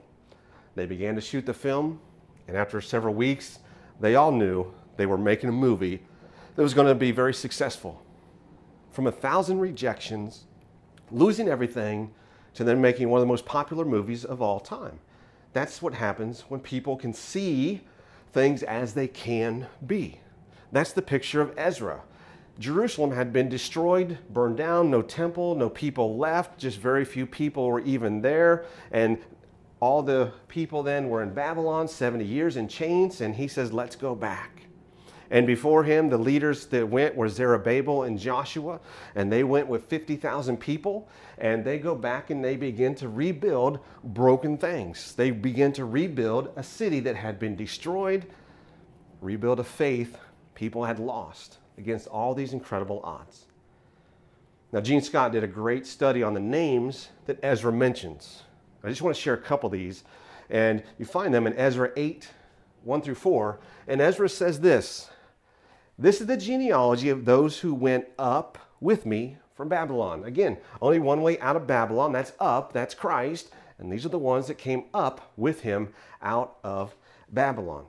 They 0.74 0.86
began 0.86 1.14
to 1.16 1.20
shoot 1.20 1.44
the 1.44 1.52
film, 1.52 2.00
and 2.48 2.56
after 2.56 2.80
several 2.80 3.12
weeks, 3.12 3.58
they 4.00 4.14
all 4.14 4.32
knew 4.32 4.72
they 4.96 5.04
were 5.04 5.18
making 5.18 5.50
a 5.50 5.52
movie 5.52 6.00
that 6.56 6.62
was 6.62 6.72
going 6.72 6.86
to 6.86 6.94
be 6.94 7.10
very 7.10 7.34
successful. 7.34 8.02
From 8.90 9.06
a 9.06 9.12
thousand 9.12 9.58
rejections, 9.58 10.44
losing 11.10 11.46
everything, 11.46 12.10
to 12.54 12.64
then 12.64 12.80
making 12.80 13.10
one 13.10 13.18
of 13.18 13.22
the 13.22 13.30
most 13.30 13.44
popular 13.44 13.84
movies 13.84 14.24
of 14.24 14.40
all 14.40 14.58
time. 14.58 15.00
That's 15.52 15.82
what 15.82 15.92
happens 15.92 16.46
when 16.48 16.60
people 16.60 16.96
can 16.96 17.12
see 17.12 17.82
things 18.32 18.62
as 18.62 18.94
they 18.94 19.06
can 19.06 19.66
be. 19.86 20.18
That's 20.72 20.92
the 20.92 21.02
picture 21.02 21.42
of 21.42 21.52
Ezra. 21.58 22.00
Jerusalem 22.60 23.10
had 23.10 23.32
been 23.32 23.48
destroyed, 23.48 24.18
burned 24.28 24.58
down, 24.58 24.90
no 24.90 25.00
temple, 25.00 25.54
no 25.54 25.70
people 25.70 26.18
left, 26.18 26.58
just 26.58 26.78
very 26.78 27.06
few 27.06 27.24
people 27.24 27.66
were 27.66 27.80
even 27.80 28.20
there. 28.20 28.66
And 28.92 29.16
all 29.80 30.02
the 30.02 30.34
people 30.46 30.82
then 30.82 31.08
were 31.08 31.22
in 31.22 31.32
Babylon, 31.32 31.88
70 31.88 32.22
years 32.22 32.58
in 32.58 32.68
chains, 32.68 33.22
and 33.22 33.34
he 33.34 33.48
says, 33.48 33.72
Let's 33.72 33.96
go 33.96 34.14
back. 34.14 34.66
And 35.30 35.46
before 35.46 35.84
him, 35.84 36.10
the 36.10 36.18
leaders 36.18 36.66
that 36.66 36.86
went 36.86 37.16
were 37.16 37.30
Zerubbabel 37.30 38.02
and 38.02 38.18
Joshua, 38.18 38.80
and 39.14 39.32
they 39.32 39.42
went 39.42 39.66
with 39.66 39.86
50,000 39.86 40.58
people, 40.58 41.08
and 41.38 41.64
they 41.64 41.78
go 41.78 41.94
back 41.94 42.28
and 42.28 42.44
they 42.44 42.56
begin 42.56 42.94
to 42.96 43.08
rebuild 43.08 43.78
broken 44.04 44.58
things. 44.58 45.14
They 45.14 45.30
begin 45.30 45.72
to 45.74 45.86
rebuild 45.86 46.52
a 46.56 46.62
city 46.62 47.00
that 47.00 47.16
had 47.16 47.38
been 47.38 47.56
destroyed, 47.56 48.26
rebuild 49.22 49.60
a 49.60 49.64
faith 49.64 50.18
people 50.54 50.84
had 50.84 50.98
lost 50.98 51.59
against 51.80 52.06
all 52.06 52.34
these 52.34 52.52
incredible 52.52 53.00
odds. 53.02 53.46
Now, 54.72 54.80
Gene 54.80 55.02
Scott 55.02 55.32
did 55.32 55.42
a 55.42 55.48
great 55.48 55.86
study 55.86 56.22
on 56.22 56.34
the 56.34 56.40
names 56.40 57.08
that 57.26 57.40
Ezra 57.42 57.72
mentions. 57.72 58.44
I 58.84 58.88
just 58.88 59.02
want 59.02 59.16
to 59.16 59.20
share 59.20 59.34
a 59.34 59.38
couple 59.38 59.66
of 59.66 59.72
these, 59.72 60.04
and 60.48 60.82
you 60.98 61.04
find 61.04 61.34
them 61.34 61.46
in 61.46 61.54
Ezra 61.54 61.90
8, 61.96 62.28
1 62.84 63.02
through 63.02 63.16
4. 63.16 63.58
And 63.88 64.00
Ezra 64.00 64.28
says 64.28 64.60
this 64.60 65.10
this 65.98 66.20
is 66.22 66.26
the 66.26 66.36
genealogy 66.36 67.10
of 67.10 67.26
those 67.26 67.58
who 67.58 67.74
went 67.74 68.06
up 68.18 68.56
with 68.80 69.04
me 69.04 69.36
from 69.54 69.68
Babylon. 69.68 70.24
Again, 70.24 70.56
only 70.80 70.98
one 70.98 71.20
way 71.20 71.38
out 71.40 71.56
of 71.56 71.66
Babylon, 71.66 72.12
that's 72.12 72.32
up, 72.40 72.72
that's 72.72 72.94
Christ. 72.94 73.50
And 73.78 73.92
these 73.92 74.06
are 74.06 74.10
the 74.10 74.18
ones 74.18 74.46
that 74.46 74.56
came 74.56 74.84
up 74.94 75.32
with 75.36 75.60
him 75.60 75.92
out 76.22 76.56
of 76.64 76.94
Babylon. 77.30 77.84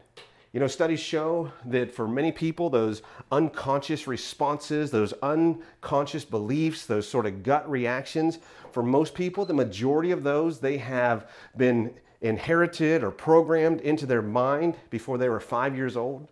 You 0.54 0.60
know, 0.60 0.68
studies 0.68 1.00
show 1.00 1.52
that 1.66 1.94
for 1.94 2.08
many 2.08 2.34
people, 2.34 2.70
those 2.70 3.02
unconscious 3.32 4.06
responses, 4.06 4.92
those 4.92 5.14
unconscious 5.22 6.26
beliefs, 6.26 6.86
those 6.86 7.08
sort 7.08 7.26
of 7.26 7.42
gut 7.42 7.70
reactions, 7.70 8.38
for 8.72 8.84
most 8.84 9.14
people, 9.14 9.46
the 9.46 9.54
majority 9.54 10.12
of 10.12 10.24
those, 10.24 10.60
they 10.60 10.78
have 10.78 11.30
been 11.56 11.94
inherited 12.20 13.02
or 13.02 13.12
programmed 13.12 13.80
into 13.82 14.06
their 14.06 14.22
mind 14.22 14.76
before 14.90 15.18
they 15.18 15.30
were 15.30 15.40
five 15.40 15.76
years 15.76 15.96
old. 15.96 16.28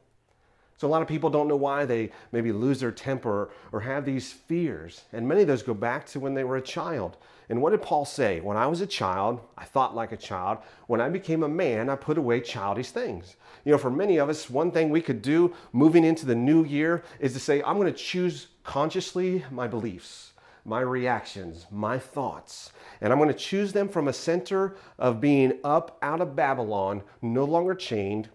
So 0.79 0.87
a 0.87 0.89
lot 0.89 1.01
of 1.01 1.09
people 1.09 1.29
don't 1.29 1.49
know 1.49 1.57
why 1.57 1.83
they 1.83 2.09
maybe 2.31 2.53
lose 2.53 2.79
their 2.79 2.93
temper 2.93 3.49
or 3.73 3.81
have 3.81 4.05
these 4.05 4.31
fears. 4.31 5.01
And 5.11 5.27
many 5.27 5.41
of 5.41 5.49
those 5.49 5.61
go 5.61 5.73
back 5.73 6.05
to 6.07 6.21
when 6.21 6.33
they 6.33 6.45
were 6.45 6.55
a 6.55 6.61
child. 6.61 7.17
And 7.49 7.61
what 7.61 7.71
did 7.71 7.81
Paul 7.81 8.05
say? 8.05 8.39
When 8.39 8.55
I 8.55 8.65
was 8.65 8.79
a 8.79 8.87
child, 8.87 9.41
I 9.57 9.65
thought 9.65 9.93
like 9.93 10.13
a 10.13 10.17
child. 10.17 10.59
When 10.87 11.01
I 11.01 11.09
became 11.09 11.43
a 11.43 11.49
man, 11.49 11.89
I 11.89 11.97
put 11.97 12.17
away 12.17 12.39
childish 12.39 12.91
things. 12.91 13.35
You 13.65 13.73
know, 13.73 13.77
for 13.77 13.91
many 13.91 14.19
of 14.19 14.29
us, 14.29 14.49
one 14.49 14.71
thing 14.71 14.89
we 14.89 15.01
could 15.01 15.21
do 15.21 15.53
moving 15.73 16.05
into 16.05 16.25
the 16.25 16.33
new 16.33 16.63
year 16.63 17.03
is 17.19 17.33
to 17.33 17.41
say, 17.41 17.61
I'm 17.63 17.75
going 17.75 17.91
to 17.91 17.99
choose 17.99 18.47
consciously 18.63 19.43
my 19.51 19.67
beliefs, 19.67 20.31
my 20.63 20.79
reactions, 20.79 21.65
my 21.69 21.99
thoughts. 21.99 22.71
And 23.01 23.11
I'm 23.11 23.19
going 23.19 23.27
to 23.27 23.35
choose 23.35 23.73
them 23.73 23.89
from 23.89 24.07
a 24.07 24.13
center 24.13 24.77
of 24.97 25.19
being 25.19 25.59
up 25.65 25.97
out 26.01 26.21
of 26.21 26.37
Babylon, 26.37 27.03
no 27.21 27.43
longer 27.43 27.75
chained, 27.75 28.29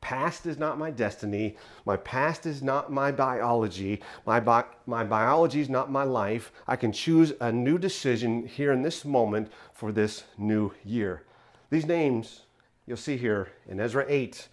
Past 0.00 0.46
is 0.46 0.58
not 0.58 0.78
my 0.78 0.90
destiny. 0.90 1.56
My 1.84 1.96
past 1.96 2.46
is 2.46 2.62
not 2.62 2.90
my 2.90 3.12
biology. 3.12 4.00
My, 4.24 4.40
bi- 4.40 4.64
my 4.86 5.04
biology 5.04 5.60
is 5.60 5.68
not 5.68 5.90
my 5.90 6.04
life. 6.04 6.52
I 6.66 6.76
can 6.76 6.90
choose 6.90 7.32
a 7.40 7.52
new 7.52 7.78
decision 7.78 8.46
here 8.46 8.72
in 8.72 8.82
this 8.82 9.04
moment 9.04 9.52
for 9.74 9.92
this 9.92 10.24
new 10.38 10.72
year. 10.84 11.24
These 11.70 11.86
names 11.86 12.42
you'll 12.86 12.96
see 12.96 13.16
here 13.16 13.48
in 13.68 13.78
Ezra 13.78 14.04
8. 14.08 14.48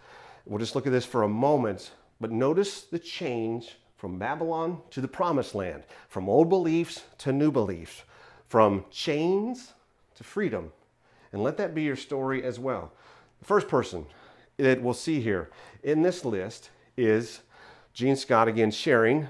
We'll 0.46 0.60
just 0.60 0.76
look 0.76 0.86
at 0.86 0.94
this 0.94 1.06
for 1.06 1.24
a 1.24 1.30
moment, 1.30 1.92
but 2.20 2.32
notice 2.32 2.82
the 2.82 3.00
change 3.00 3.78
from 3.96 4.20
Babylon 4.20 4.80
to 4.92 5.02
the 5.02 5.08
promised 5.08 5.56
land, 5.56 5.84
from 6.08 6.30
old 6.30 6.50
beliefs 6.50 7.04
to 7.20 7.32
new 7.32 7.52
beliefs, 7.52 8.04
from 8.48 8.86
chains 8.92 9.74
to 10.16 10.24
freedom. 10.24 10.72
And 11.34 11.44
let 11.44 11.58
that 11.58 11.74
be 11.74 11.84
your 11.84 11.96
story 11.96 12.44
as 12.44 12.60
well. 12.60 12.92
The 13.40 13.46
first 13.46 13.68
person, 13.68 14.06
that 14.58 14.82
we'll 14.82 14.94
see 14.94 15.22
here 15.22 15.50
in 15.84 16.02
this 16.02 16.26
list 16.26 16.70
is 16.96 17.42
Gene 17.94 18.16
Scott 18.16 18.48
again 18.48 18.72
sharing 18.72 19.28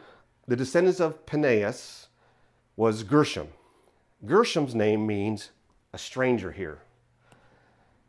the 0.47 0.55
descendants 0.55 1.01
of 1.01 1.19
Phinehas 1.27 2.07
was 2.77 3.03
Gershom. 3.03 3.49
Gershom's 4.25 4.73
name 4.73 5.05
means 5.05 5.51
a 5.93 5.97
stranger 5.97 6.51
here. 6.51 6.79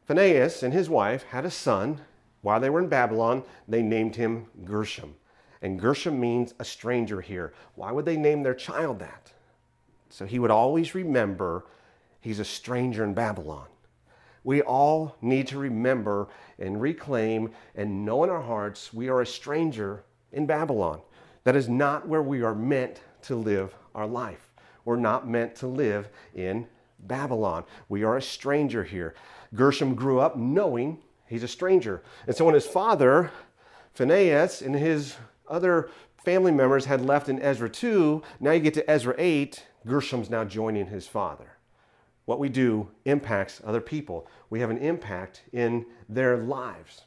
Phinehas 0.06 0.62
and 0.62 0.72
his 0.72 0.88
wife 0.88 1.24
had 1.24 1.44
a 1.44 1.50
son. 1.50 2.00
While 2.42 2.60
they 2.60 2.70
were 2.70 2.80
in 2.80 2.88
Babylon, 2.88 3.42
they 3.66 3.82
named 3.82 4.14
him 4.14 4.46
Gershom. 4.64 5.16
And 5.60 5.80
Gershom 5.80 6.20
means 6.20 6.54
a 6.60 6.64
stranger 6.64 7.20
here. 7.20 7.52
Why 7.74 7.90
would 7.90 8.04
they 8.04 8.16
name 8.16 8.44
their 8.44 8.54
child 8.54 9.00
that? 9.00 9.32
So 10.08 10.24
he 10.24 10.38
would 10.38 10.52
always 10.52 10.94
remember 10.94 11.66
he's 12.20 12.38
a 12.38 12.44
stranger 12.44 13.02
in 13.02 13.14
Babylon. 13.14 13.66
We 14.44 14.62
all 14.62 15.16
need 15.20 15.46
to 15.48 15.58
remember 15.58 16.28
and 16.58 16.80
reclaim 16.80 17.50
and 17.74 18.04
know 18.04 18.24
in 18.24 18.30
our 18.30 18.42
hearts 18.42 18.92
we 18.92 19.08
are 19.08 19.20
a 19.20 19.26
stranger 19.26 20.04
in 20.32 20.46
Babylon. 20.46 21.00
That 21.44 21.56
is 21.56 21.68
not 21.68 22.08
where 22.08 22.22
we 22.22 22.42
are 22.42 22.54
meant 22.54 23.00
to 23.22 23.36
live 23.36 23.74
our 23.94 24.06
life. 24.06 24.52
We're 24.84 24.96
not 24.96 25.28
meant 25.28 25.54
to 25.56 25.66
live 25.66 26.08
in 26.34 26.66
Babylon. 26.98 27.64
We 27.88 28.04
are 28.04 28.16
a 28.16 28.22
stranger 28.22 28.84
here. 28.84 29.14
Gershom 29.54 29.94
grew 29.94 30.18
up 30.20 30.36
knowing 30.36 30.98
he's 31.26 31.42
a 31.42 31.48
stranger. 31.48 32.02
And 32.26 32.34
so 32.34 32.44
when 32.44 32.54
his 32.54 32.66
father, 32.66 33.30
Phinehas, 33.94 34.62
and 34.62 34.74
his 34.74 35.16
other 35.48 35.90
family 36.24 36.52
members 36.52 36.84
had 36.84 37.04
left 37.04 37.28
in 37.28 37.40
Ezra 37.40 37.68
2, 37.68 38.22
now 38.40 38.52
you 38.52 38.60
get 38.60 38.74
to 38.74 38.90
Ezra 38.90 39.14
8, 39.18 39.64
Gershom's 39.86 40.30
now 40.30 40.44
joining 40.44 40.86
his 40.86 41.06
father. 41.06 41.57
What 42.28 42.38
we 42.38 42.50
do 42.50 42.86
impacts 43.06 43.62
other 43.64 43.80
people. 43.80 44.26
We 44.50 44.60
have 44.60 44.68
an 44.68 44.76
impact 44.76 45.44
in 45.54 45.86
their 46.10 46.36
lives. 46.36 47.06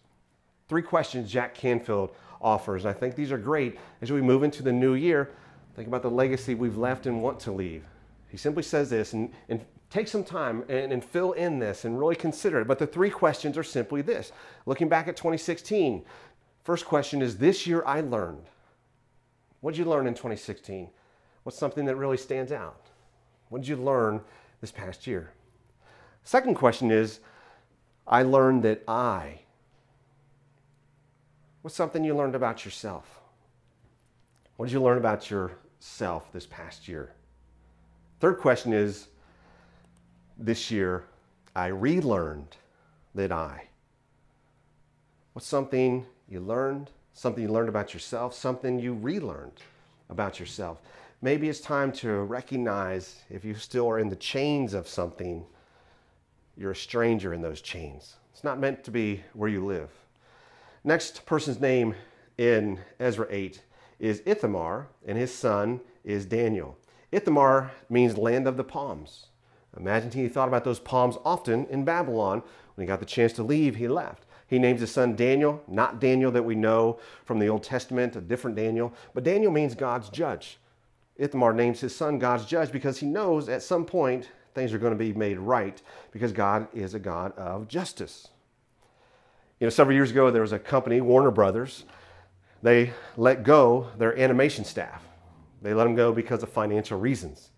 Three 0.67 0.81
questions 0.81 1.31
Jack 1.31 1.53
Canfield 1.53 2.15
offers. 2.41 2.87
I 2.87 2.93
think 2.93 3.13
these 3.13 3.31
are 3.31 3.37
great 3.37 3.77
as 4.01 4.11
we 4.11 4.19
move 4.19 4.41
into 4.41 4.63
the 4.63 4.71
new 4.71 4.95
year. 4.95 5.29
Think 5.75 5.87
about 5.87 6.01
the 6.01 6.09
legacy 6.09 6.55
we've 6.55 6.79
left 6.79 7.05
and 7.05 7.21
want 7.21 7.39
to 7.41 7.51
leave. 7.51 7.83
He 8.29 8.37
simply 8.37 8.63
says 8.63 8.89
this, 8.89 9.13
and, 9.13 9.31
and 9.47 9.63
take 9.91 10.07
some 10.07 10.23
time 10.23 10.63
and, 10.67 10.91
and, 10.91 11.05
fill 11.05 11.33
in 11.33 11.59
this 11.59 11.85
and 11.85 11.99
really 11.99 12.15
consider 12.15 12.59
it. 12.61 12.67
But 12.67 12.79
the 12.79 12.87
three 12.87 13.11
questions 13.11 13.59
are 13.59 13.63
simply 13.63 14.01
this. 14.01 14.31
Looking 14.65 14.89
back 14.89 15.07
at 15.07 15.15
2016, 15.15 16.03
first 16.63 16.87
question 16.87 17.21
is 17.21 17.37
This 17.37 17.67
year 17.67 17.83
I 17.85 18.01
learned. 18.01 18.47
What 19.59 19.75
did 19.75 19.77
you 19.77 19.85
learn 19.85 20.07
in 20.07 20.15
2016? 20.15 20.89
What's 21.43 21.59
something 21.59 21.85
that 21.85 21.95
really 21.95 22.17
stands 22.17 22.51
out? 22.51 22.87
What 23.49 23.61
did 23.61 23.67
you 23.67 23.75
learn 23.75 24.21
this 24.61 24.71
past 24.71 25.07
year? 25.07 25.31
Second 26.23 26.55
question 26.55 26.91
is 26.91 27.19
I 28.07 28.23
learned 28.23 28.63
that 28.63 28.83
I. 28.87 29.41
What's 31.61 31.75
something 31.75 32.03
you 32.03 32.15
learned 32.15 32.35
about 32.35 32.65
yourself? 32.65 33.19
What 34.57 34.67
did 34.67 34.73
you 34.73 34.81
learn 34.81 34.97
about 34.97 35.29
yourself 35.29 36.31
this 36.31 36.45
past 36.45 36.87
year? 36.87 37.13
Third 38.19 38.37
question 38.37 38.73
is 38.73 39.07
this 40.37 40.71
year, 40.71 41.05
I 41.55 41.67
relearned 41.67 42.57
that 43.15 43.31
I. 43.31 43.67
What's 45.33 45.47
something 45.47 46.05
you 46.27 46.39
learned? 46.39 46.89
Something 47.13 47.43
you 47.43 47.49
learned 47.49 47.69
about 47.69 47.93
yourself? 47.93 48.33
Something 48.33 48.79
you 48.79 48.93
relearned 48.93 49.61
about 50.09 50.39
yourself? 50.39 50.79
Maybe 51.23 51.49
it's 51.49 51.59
time 51.59 51.91
to 51.93 52.11
recognize 52.11 53.21
if 53.29 53.45
you 53.45 53.53
still 53.53 53.87
are 53.87 53.99
in 53.99 54.09
the 54.09 54.15
chains 54.15 54.73
of 54.73 54.87
something, 54.87 55.45
you're 56.57 56.71
a 56.71 56.75
stranger 56.75 57.31
in 57.31 57.43
those 57.43 57.61
chains. 57.61 58.15
It's 58.33 58.43
not 58.43 58.59
meant 58.59 58.83
to 58.85 58.91
be 58.91 59.21
where 59.33 59.49
you 59.49 59.63
live. 59.63 59.91
Next 60.83 61.27
person's 61.27 61.59
name 61.59 61.93
in 62.39 62.79
Ezra 62.99 63.27
8 63.29 63.61
is 63.99 64.23
Ithamar, 64.25 64.87
and 65.05 65.15
his 65.15 65.31
son 65.31 65.81
is 66.03 66.25
Daniel. 66.25 66.75
Ithamar 67.11 67.71
means 67.87 68.17
land 68.17 68.47
of 68.47 68.57
the 68.57 68.63
palms. 68.63 69.27
Imagine 69.77 70.09
he 70.09 70.27
thought 70.27 70.47
about 70.47 70.63
those 70.63 70.79
palms 70.79 71.17
often 71.23 71.67
in 71.67 71.85
Babylon. 71.85 72.41
When 72.73 72.83
he 72.83 72.87
got 72.87 72.99
the 72.99 73.05
chance 73.05 73.31
to 73.33 73.43
leave, 73.43 73.75
he 73.75 73.87
left. 73.87 74.25
He 74.47 74.57
names 74.57 74.81
his 74.81 74.91
son 74.91 75.15
Daniel, 75.15 75.61
not 75.67 75.99
Daniel 75.99 76.31
that 76.31 76.45
we 76.45 76.55
know 76.55 76.99
from 77.25 77.37
the 77.37 77.47
Old 77.47 77.61
Testament, 77.61 78.15
a 78.15 78.21
different 78.21 78.57
Daniel, 78.57 78.91
but 79.13 79.23
Daniel 79.23 79.51
means 79.51 79.75
God's 79.75 80.09
judge. 80.09 80.57
Ithamar 81.21 81.53
names 81.53 81.79
his 81.79 81.95
son 81.95 82.17
God's 82.17 82.45
judge 82.45 82.71
because 82.71 82.97
he 82.97 83.05
knows 83.05 83.47
at 83.47 83.61
some 83.61 83.85
point 83.85 84.29
things 84.55 84.73
are 84.73 84.79
going 84.79 84.93
to 84.93 84.97
be 84.97 85.13
made 85.13 85.37
right 85.37 85.79
because 86.11 86.31
God 86.31 86.67
is 86.73 86.95
a 86.95 86.99
God 86.99 87.37
of 87.37 87.67
justice. 87.67 88.27
You 89.59 89.67
know, 89.67 89.69
several 89.69 89.95
years 89.95 90.09
ago, 90.09 90.31
there 90.31 90.41
was 90.41 90.51
a 90.51 90.57
company, 90.57 90.99
Warner 90.99 91.29
Brothers. 91.29 91.85
They 92.63 92.91
let 93.17 93.43
go 93.43 93.89
their 93.99 94.17
animation 94.17 94.65
staff. 94.65 95.03
They 95.61 95.75
let 95.75 95.83
them 95.83 95.93
go 95.93 96.11
because 96.11 96.41
of 96.41 96.49
financial 96.49 96.99
reasons. 96.99 97.51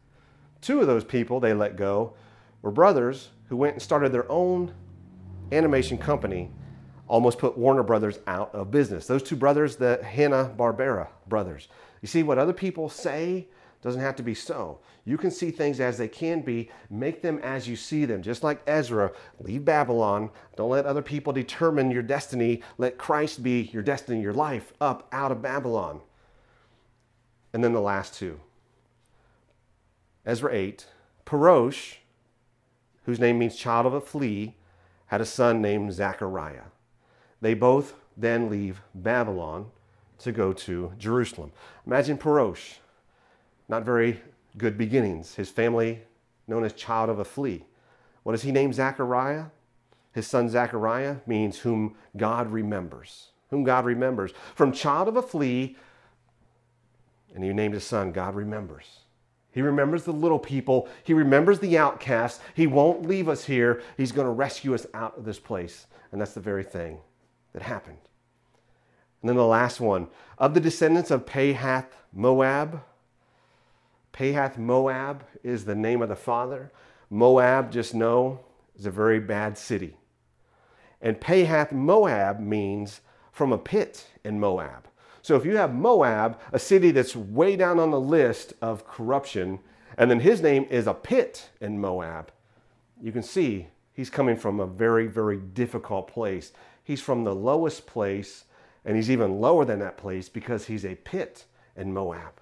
Two 0.59 0.81
of 0.81 0.87
those 0.87 1.05
people 1.05 1.39
they 1.39 1.53
let 1.53 1.77
go 1.77 2.15
were 2.61 2.71
brothers 2.71 3.29
who 3.47 3.55
went 3.55 3.75
and 3.75 3.81
started 3.81 4.11
their 4.11 4.29
own 4.29 4.73
animation 5.53 5.97
company, 5.97 6.51
almost 7.07 7.39
put 7.39 7.57
Warner 7.57 7.83
Brothers 7.83 8.19
out 8.27 8.53
of 8.53 8.71
business. 8.71 9.07
Those 9.07 9.23
two 9.23 9.37
brothers, 9.37 9.77
the 9.77 10.03
Hanna-Barbera 10.03 11.07
brothers. 11.29 11.69
You 12.03 12.07
see, 12.07 12.21
what 12.21 12.37
other 12.37 12.51
people 12.51 12.89
say 12.89 13.47
doesn't 13.81 14.01
have 14.01 14.17
to 14.17 14.23
be 14.23 14.35
so. 14.35 14.79
You 15.05 15.17
can 15.17 15.31
see 15.31 15.51
things 15.51 15.79
as 15.79 15.97
they 15.97 16.09
can 16.09 16.41
be, 16.41 16.69
make 16.89 17.21
them 17.21 17.39
as 17.41 17.65
you 17.65 17.77
see 17.77 18.03
them. 18.03 18.21
Just 18.21 18.43
like 18.43 18.61
Ezra, 18.67 19.13
leave 19.39 19.63
Babylon. 19.63 20.29
Don't 20.57 20.69
let 20.69 20.85
other 20.85 21.01
people 21.01 21.31
determine 21.31 21.91
your 21.91 22.03
destiny. 22.03 22.61
Let 22.77 22.97
Christ 22.97 23.41
be 23.41 23.69
your 23.71 23.83
destiny, 23.83 24.21
your 24.21 24.33
life, 24.33 24.73
up 24.81 25.07
out 25.13 25.31
of 25.31 25.41
Babylon. 25.41 26.01
And 27.53 27.63
then 27.63 27.71
the 27.71 27.79
last 27.79 28.13
two 28.13 28.41
Ezra 30.25 30.53
8, 30.53 30.85
Parosh, 31.25 31.95
whose 33.05 33.19
name 33.19 33.39
means 33.39 33.55
child 33.55 33.85
of 33.85 33.93
a 33.93 34.01
flea, 34.01 34.57
had 35.05 35.21
a 35.21 35.25
son 35.25 35.61
named 35.61 35.93
Zechariah. 35.93 36.65
They 37.39 37.53
both 37.53 37.93
then 38.17 38.49
leave 38.49 38.81
Babylon 38.93 39.67
to 40.19 40.31
go 40.31 40.53
to 40.53 40.91
Jerusalem. 40.97 41.51
Imagine 41.85 42.17
Parosh, 42.17 42.77
not 43.67 43.83
very 43.83 44.21
good 44.57 44.77
beginnings. 44.77 45.35
His 45.35 45.49
family, 45.49 46.01
known 46.47 46.63
as 46.63 46.73
child 46.73 47.09
of 47.09 47.19
a 47.19 47.25
flea. 47.25 47.63
What 48.23 48.33
does 48.33 48.43
he 48.43 48.51
name 48.51 48.73
Zechariah? 48.73 49.45
His 50.13 50.27
son 50.27 50.49
Zechariah 50.49 51.17
means 51.25 51.59
whom 51.59 51.95
God 52.15 52.51
remembers. 52.51 53.29
Whom 53.49 53.63
God 53.63 53.85
remembers. 53.85 54.31
From 54.55 54.71
child 54.71 55.07
of 55.07 55.17
a 55.17 55.21
flea, 55.21 55.75
and 57.33 57.43
he 57.43 57.51
named 57.51 57.73
his 57.73 57.83
son 57.83 58.11
God 58.11 58.35
remembers. 58.35 58.99
He 59.51 59.61
remembers 59.61 60.03
the 60.03 60.13
little 60.13 60.39
people. 60.39 60.87
He 61.03 61.13
remembers 61.13 61.59
the 61.59 61.77
outcasts. 61.77 62.39
He 62.55 62.65
won't 62.65 63.07
leave 63.07 63.29
us 63.29 63.45
here. 63.45 63.81
He's 63.97 64.11
going 64.11 64.25
to 64.25 64.31
rescue 64.31 64.73
us 64.73 64.87
out 64.93 65.17
of 65.17 65.25
this 65.25 65.39
place. 65.39 65.85
And 66.11 66.19
that's 66.19 66.33
the 66.33 66.39
very 66.39 66.63
thing 66.63 66.99
that 67.53 67.61
happened. 67.61 67.97
And 69.23 69.29
then 69.29 69.37
the 69.37 69.45
last 69.45 69.79
one 69.79 70.09
of 70.37 70.53
the 70.53 70.59
descendants 70.59 71.09
of 71.09 71.25
Pahath 71.25 71.85
Moab. 72.11 72.83
Pahath 74.11 74.57
Moab 74.57 75.23
is 75.43 75.63
the 75.63 75.75
name 75.75 76.01
of 76.01 76.09
the 76.09 76.15
father. 76.17 76.73
Moab, 77.09 77.71
just 77.71 77.95
know, 77.95 78.41
is 78.77 78.85
a 78.85 78.91
very 78.91 79.21
bad 79.21 79.57
city. 79.57 79.95
And 81.01 81.21
Pahath 81.21 81.71
Moab 81.71 82.41
means 82.41 82.99
from 83.31 83.53
a 83.53 83.57
pit 83.57 84.07
in 84.25 84.41
Moab. 84.41 84.89
So 85.21 85.37
if 85.37 85.45
you 85.45 85.55
have 85.55 85.73
Moab, 85.73 86.37
a 86.51 86.59
city 86.59 86.91
that's 86.91 87.15
way 87.15 87.55
down 87.55 87.79
on 87.79 87.91
the 87.91 87.99
list 87.99 88.51
of 88.61 88.85
corruption, 88.85 89.59
and 89.97 90.11
then 90.11 90.19
his 90.19 90.41
name 90.41 90.67
is 90.69 90.85
a 90.85 90.93
pit 90.93 91.49
in 91.61 91.79
Moab, 91.79 92.29
you 93.01 93.13
can 93.13 93.23
see 93.23 93.67
he's 93.93 94.09
coming 94.09 94.35
from 94.35 94.59
a 94.59 94.67
very, 94.67 95.07
very 95.07 95.37
difficult 95.37 96.09
place. 96.09 96.51
He's 96.83 97.01
from 97.01 97.23
the 97.23 97.33
lowest 97.33 97.87
place, 97.87 98.43
and 98.85 98.95
he's 98.95 99.11
even 99.11 99.39
lower 99.39 99.65
than 99.65 99.79
that 99.79 99.97
place 99.97 100.29
because 100.29 100.65
he's 100.65 100.85
a 100.85 100.95
pit 100.95 101.45
in 101.75 101.93
Moab. 101.93 102.39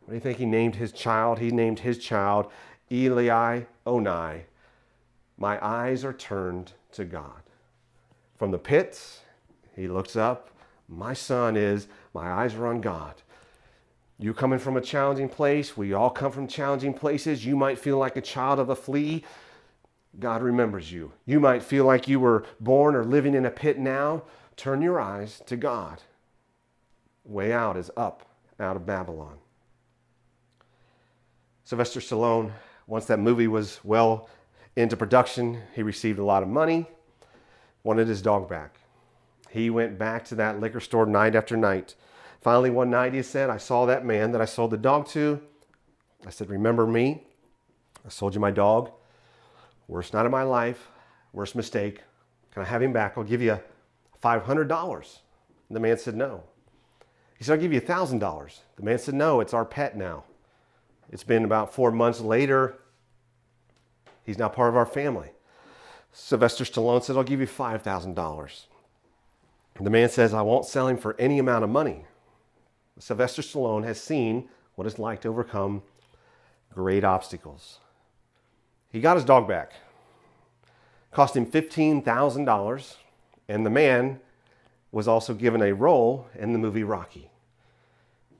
What 0.00 0.10
do 0.10 0.14
you 0.14 0.20
think 0.20 0.38
he 0.38 0.46
named 0.46 0.76
his 0.76 0.92
child? 0.92 1.38
He 1.38 1.50
named 1.50 1.80
his 1.80 1.98
child 1.98 2.50
Eli 2.92 3.62
Onai. 3.86 4.42
My 5.38 5.64
eyes 5.64 6.04
are 6.04 6.12
turned 6.12 6.72
to 6.92 7.04
God. 7.04 7.42
From 8.36 8.50
the 8.50 8.58
pit, 8.58 9.20
he 9.74 9.88
looks 9.88 10.16
up. 10.16 10.50
My 10.88 11.14
son 11.14 11.56
is 11.56 11.88
my 12.12 12.30
eyes 12.30 12.54
are 12.54 12.66
on 12.66 12.80
God. 12.80 13.14
You 14.18 14.32
coming 14.32 14.58
from 14.58 14.76
a 14.76 14.80
challenging 14.80 15.28
place, 15.28 15.76
we 15.76 15.92
all 15.92 16.10
come 16.10 16.30
from 16.30 16.46
challenging 16.46 16.94
places. 16.94 17.44
You 17.44 17.56
might 17.56 17.78
feel 17.78 17.98
like 17.98 18.16
a 18.16 18.20
child 18.20 18.60
of 18.60 18.68
a 18.68 18.76
flea. 18.76 19.24
God 20.20 20.42
remembers 20.42 20.92
you. 20.92 21.12
You 21.26 21.40
might 21.40 21.62
feel 21.62 21.84
like 21.84 22.06
you 22.06 22.20
were 22.20 22.44
born 22.60 22.94
or 22.94 23.04
living 23.04 23.34
in 23.34 23.46
a 23.46 23.50
pit 23.50 23.78
now. 23.78 24.22
Turn 24.56 24.82
your 24.82 25.00
eyes 25.00 25.42
to 25.46 25.56
God. 25.56 26.02
Way 27.24 27.52
out 27.52 27.76
is 27.76 27.90
up 27.96 28.26
out 28.60 28.76
of 28.76 28.86
Babylon. 28.86 29.38
Sylvester 31.64 32.00
Stallone, 32.00 32.52
once 32.86 33.06
that 33.06 33.18
movie 33.18 33.48
was 33.48 33.80
well 33.82 34.28
into 34.76 34.96
production, 34.96 35.60
he 35.74 35.82
received 35.82 36.18
a 36.18 36.24
lot 36.24 36.42
of 36.42 36.48
money, 36.48 36.86
wanted 37.82 38.06
his 38.06 38.20
dog 38.20 38.48
back. 38.48 38.76
He 39.50 39.70
went 39.70 39.98
back 39.98 40.24
to 40.26 40.34
that 40.34 40.60
liquor 40.60 40.80
store 40.80 41.06
night 41.06 41.34
after 41.34 41.56
night. 41.56 41.94
Finally, 42.40 42.70
one 42.70 42.90
night 42.90 43.14
he 43.14 43.22
said, 43.22 43.48
I 43.48 43.56
saw 43.56 43.86
that 43.86 44.04
man 44.04 44.32
that 44.32 44.40
I 44.40 44.44
sold 44.44 44.72
the 44.72 44.76
dog 44.76 45.06
to. 45.08 45.40
I 46.26 46.30
said, 46.30 46.50
Remember 46.50 46.86
me? 46.86 47.22
I 48.04 48.10
sold 48.10 48.34
you 48.34 48.40
my 48.40 48.50
dog. 48.50 48.90
Worst 49.88 50.12
night 50.12 50.26
of 50.26 50.32
my 50.32 50.42
life, 50.42 50.88
worst 51.32 51.54
mistake. 51.54 52.02
Can 52.52 52.62
I 52.62 52.66
have 52.66 52.82
him 52.82 52.92
back? 52.92 53.14
I'll 53.16 53.24
give 53.24 53.40
you 53.40 53.58
$500. 54.24 55.18
The 55.70 55.80
man 55.80 55.98
said, 55.98 56.16
No. 56.16 56.44
He 57.36 57.44
said, 57.44 57.54
I'll 57.54 57.60
give 57.60 57.72
you 57.72 57.80
$1,000. 57.80 58.58
The 58.76 58.82
man 58.82 58.98
said, 58.98 59.14
No, 59.14 59.40
it's 59.40 59.54
our 59.54 59.64
pet 59.64 59.96
now. 59.96 60.24
It's 61.10 61.24
been 61.24 61.44
about 61.44 61.74
four 61.74 61.90
months 61.90 62.20
later. 62.20 62.76
He's 64.24 64.38
now 64.38 64.48
part 64.48 64.70
of 64.70 64.76
our 64.76 64.86
family. 64.86 65.30
Sylvester 66.12 66.64
Stallone 66.64 67.02
said, 67.02 67.16
I'll 67.16 67.24
give 67.24 67.40
you 67.40 67.46
$5,000. 67.46 68.66
The 69.80 69.90
man 69.90 70.08
says, 70.08 70.32
I 70.32 70.42
won't 70.42 70.64
sell 70.64 70.86
him 70.86 70.96
for 70.96 71.16
any 71.18 71.38
amount 71.38 71.64
of 71.64 71.70
money. 71.70 72.04
Sylvester 72.98 73.42
Stallone 73.42 73.84
has 73.84 74.00
seen 74.00 74.48
what 74.76 74.86
it's 74.86 74.98
like 74.98 75.20
to 75.22 75.28
overcome 75.28 75.82
great 76.72 77.04
obstacles. 77.04 77.80
He 78.90 79.00
got 79.00 79.16
his 79.16 79.24
dog 79.24 79.48
back. 79.48 79.72
Cost 81.10 81.36
him 81.36 81.46
$15,000, 81.46 82.94
and 83.48 83.64
the 83.64 83.70
man 83.70 84.20
was 84.92 85.08
also 85.08 85.34
given 85.34 85.60
a 85.62 85.74
role 85.74 86.28
in 86.38 86.52
the 86.52 86.58
movie 86.58 86.84
Rocky. 86.84 87.30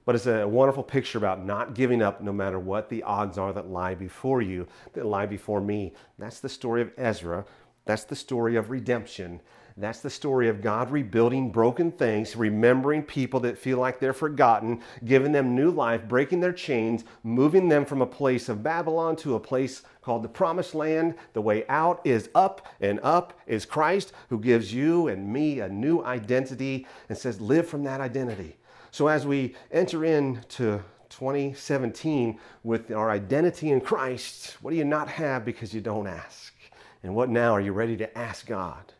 But 0.04 0.14
it's 0.14 0.26
a 0.26 0.46
wonderful 0.46 0.82
picture 0.82 1.18
about 1.18 1.44
not 1.44 1.74
giving 1.74 2.02
up 2.02 2.20
no 2.20 2.32
matter 2.32 2.58
what 2.58 2.90
the 2.90 3.02
odds 3.02 3.38
are 3.38 3.52
that 3.54 3.70
lie 3.70 3.94
before 3.94 4.42
you, 4.42 4.66
that 4.92 5.06
lie 5.06 5.26
before 5.26 5.60
me. 5.60 5.94
That's 6.18 6.40
the 6.40 6.48
story 6.48 6.82
of 6.82 6.92
Ezra. 6.98 7.44
That's 7.86 8.04
the 8.04 8.16
story 8.16 8.56
of 8.56 8.70
redemption. 8.70 9.40
That's 9.76 9.98
the 9.98 10.10
story 10.10 10.48
of 10.48 10.62
God 10.62 10.92
rebuilding 10.92 11.50
broken 11.50 11.90
things, 11.90 12.36
remembering 12.36 13.02
people 13.02 13.40
that 13.40 13.58
feel 13.58 13.78
like 13.78 13.98
they're 13.98 14.12
forgotten, 14.12 14.80
giving 15.04 15.32
them 15.32 15.56
new 15.56 15.68
life, 15.68 16.06
breaking 16.06 16.38
their 16.38 16.52
chains, 16.52 17.02
moving 17.24 17.68
them 17.68 17.84
from 17.84 18.00
a 18.00 18.06
place 18.06 18.48
of 18.48 18.62
Babylon 18.62 19.16
to 19.16 19.34
a 19.34 19.40
place 19.40 19.82
called 20.00 20.22
the 20.22 20.28
promised 20.28 20.76
land. 20.76 21.16
The 21.32 21.40
way 21.40 21.66
out 21.66 22.00
is 22.04 22.30
up, 22.36 22.68
and 22.80 23.00
up 23.02 23.36
is 23.48 23.66
Christ, 23.66 24.12
who 24.28 24.38
gives 24.38 24.72
you 24.72 25.08
and 25.08 25.32
me 25.32 25.58
a 25.58 25.68
new 25.68 26.04
identity 26.04 26.86
and 27.08 27.18
says, 27.18 27.40
live 27.40 27.66
from 27.66 27.82
that 27.82 28.00
identity. 28.00 28.56
So 28.92 29.08
as 29.08 29.26
we 29.26 29.56
enter 29.72 30.04
into 30.04 30.84
2017 31.08 32.38
with 32.62 32.92
our 32.92 33.10
identity 33.10 33.72
in 33.72 33.80
Christ, 33.80 34.56
what 34.62 34.70
do 34.70 34.76
you 34.76 34.84
not 34.84 35.08
have 35.08 35.44
because 35.44 35.74
you 35.74 35.80
don't 35.80 36.06
ask? 36.06 36.54
And 37.02 37.16
what 37.16 37.28
now 37.28 37.52
are 37.52 37.60
you 37.60 37.72
ready 37.72 37.96
to 37.96 38.16
ask 38.16 38.46
God? 38.46 38.93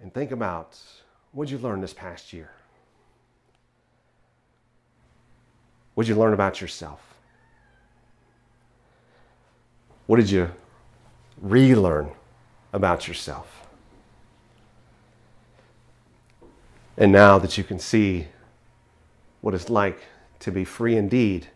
And 0.00 0.12
think 0.12 0.30
about 0.30 0.78
what 1.32 1.50
you 1.50 1.58
learn 1.58 1.80
this 1.80 1.92
past 1.92 2.32
year? 2.32 2.50
What 5.94 6.06
did 6.06 6.10
you 6.10 6.18
learn 6.18 6.32
about 6.32 6.60
yourself? 6.60 7.00
What 10.06 10.16
did 10.16 10.30
you 10.30 10.50
relearn 11.40 12.12
about 12.72 13.08
yourself? 13.08 13.66
And 16.96 17.12
now 17.12 17.38
that 17.38 17.58
you 17.58 17.64
can 17.64 17.78
see 17.78 18.28
what 19.40 19.54
it's 19.54 19.68
like 19.68 20.00
to 20.40 20.50
be 20.50 20.64
free 20.64 20.96
indeed, 20.96 21.48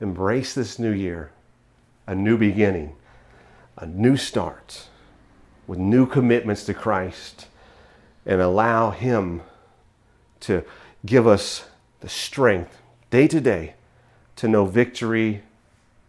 embrace 0.00 0.54
this 0.54 0.78
new 0.78 0.90
year, 0.90 1.32
a 2.06 2.14
new 2.14 2.36
beginning, 2.36 2.96
a 3.76 3.86
new 3.86 4.16
start 4.16 4.88
with 5.72 5.78
new 5.78 6.04
commitments 6.04 6.64
to 6.64 6.74
Christ, 6.74 7.46
and 8.26 8.42
allow 8.42 8.90
Him 8.90 9.40
to 10.40 10.64
give 11.06 11.26
us 11.26 11.64
the 12.00 12.10
strength 12.10 12.82
day 13.08 13.26
to 13.28 13.40
day 13.40 13.72
to 14.36 14.48
know 14.48 14.66
victory 14.66 15.40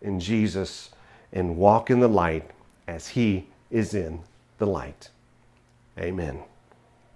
in 0.02 0.20
Jesus 0.20 0.90
and 1.32 1.56
walk 1.56 1.90
in 1.90 2.02
the 2.02 2.10
light 2.10 2.52
as 2.90 3.08
He 3.08 3.48
is 3.72 3.94
in 3.94 4.20
the 4.58 4.68
light. 4.68 5.08
Amen. 5.98 6.44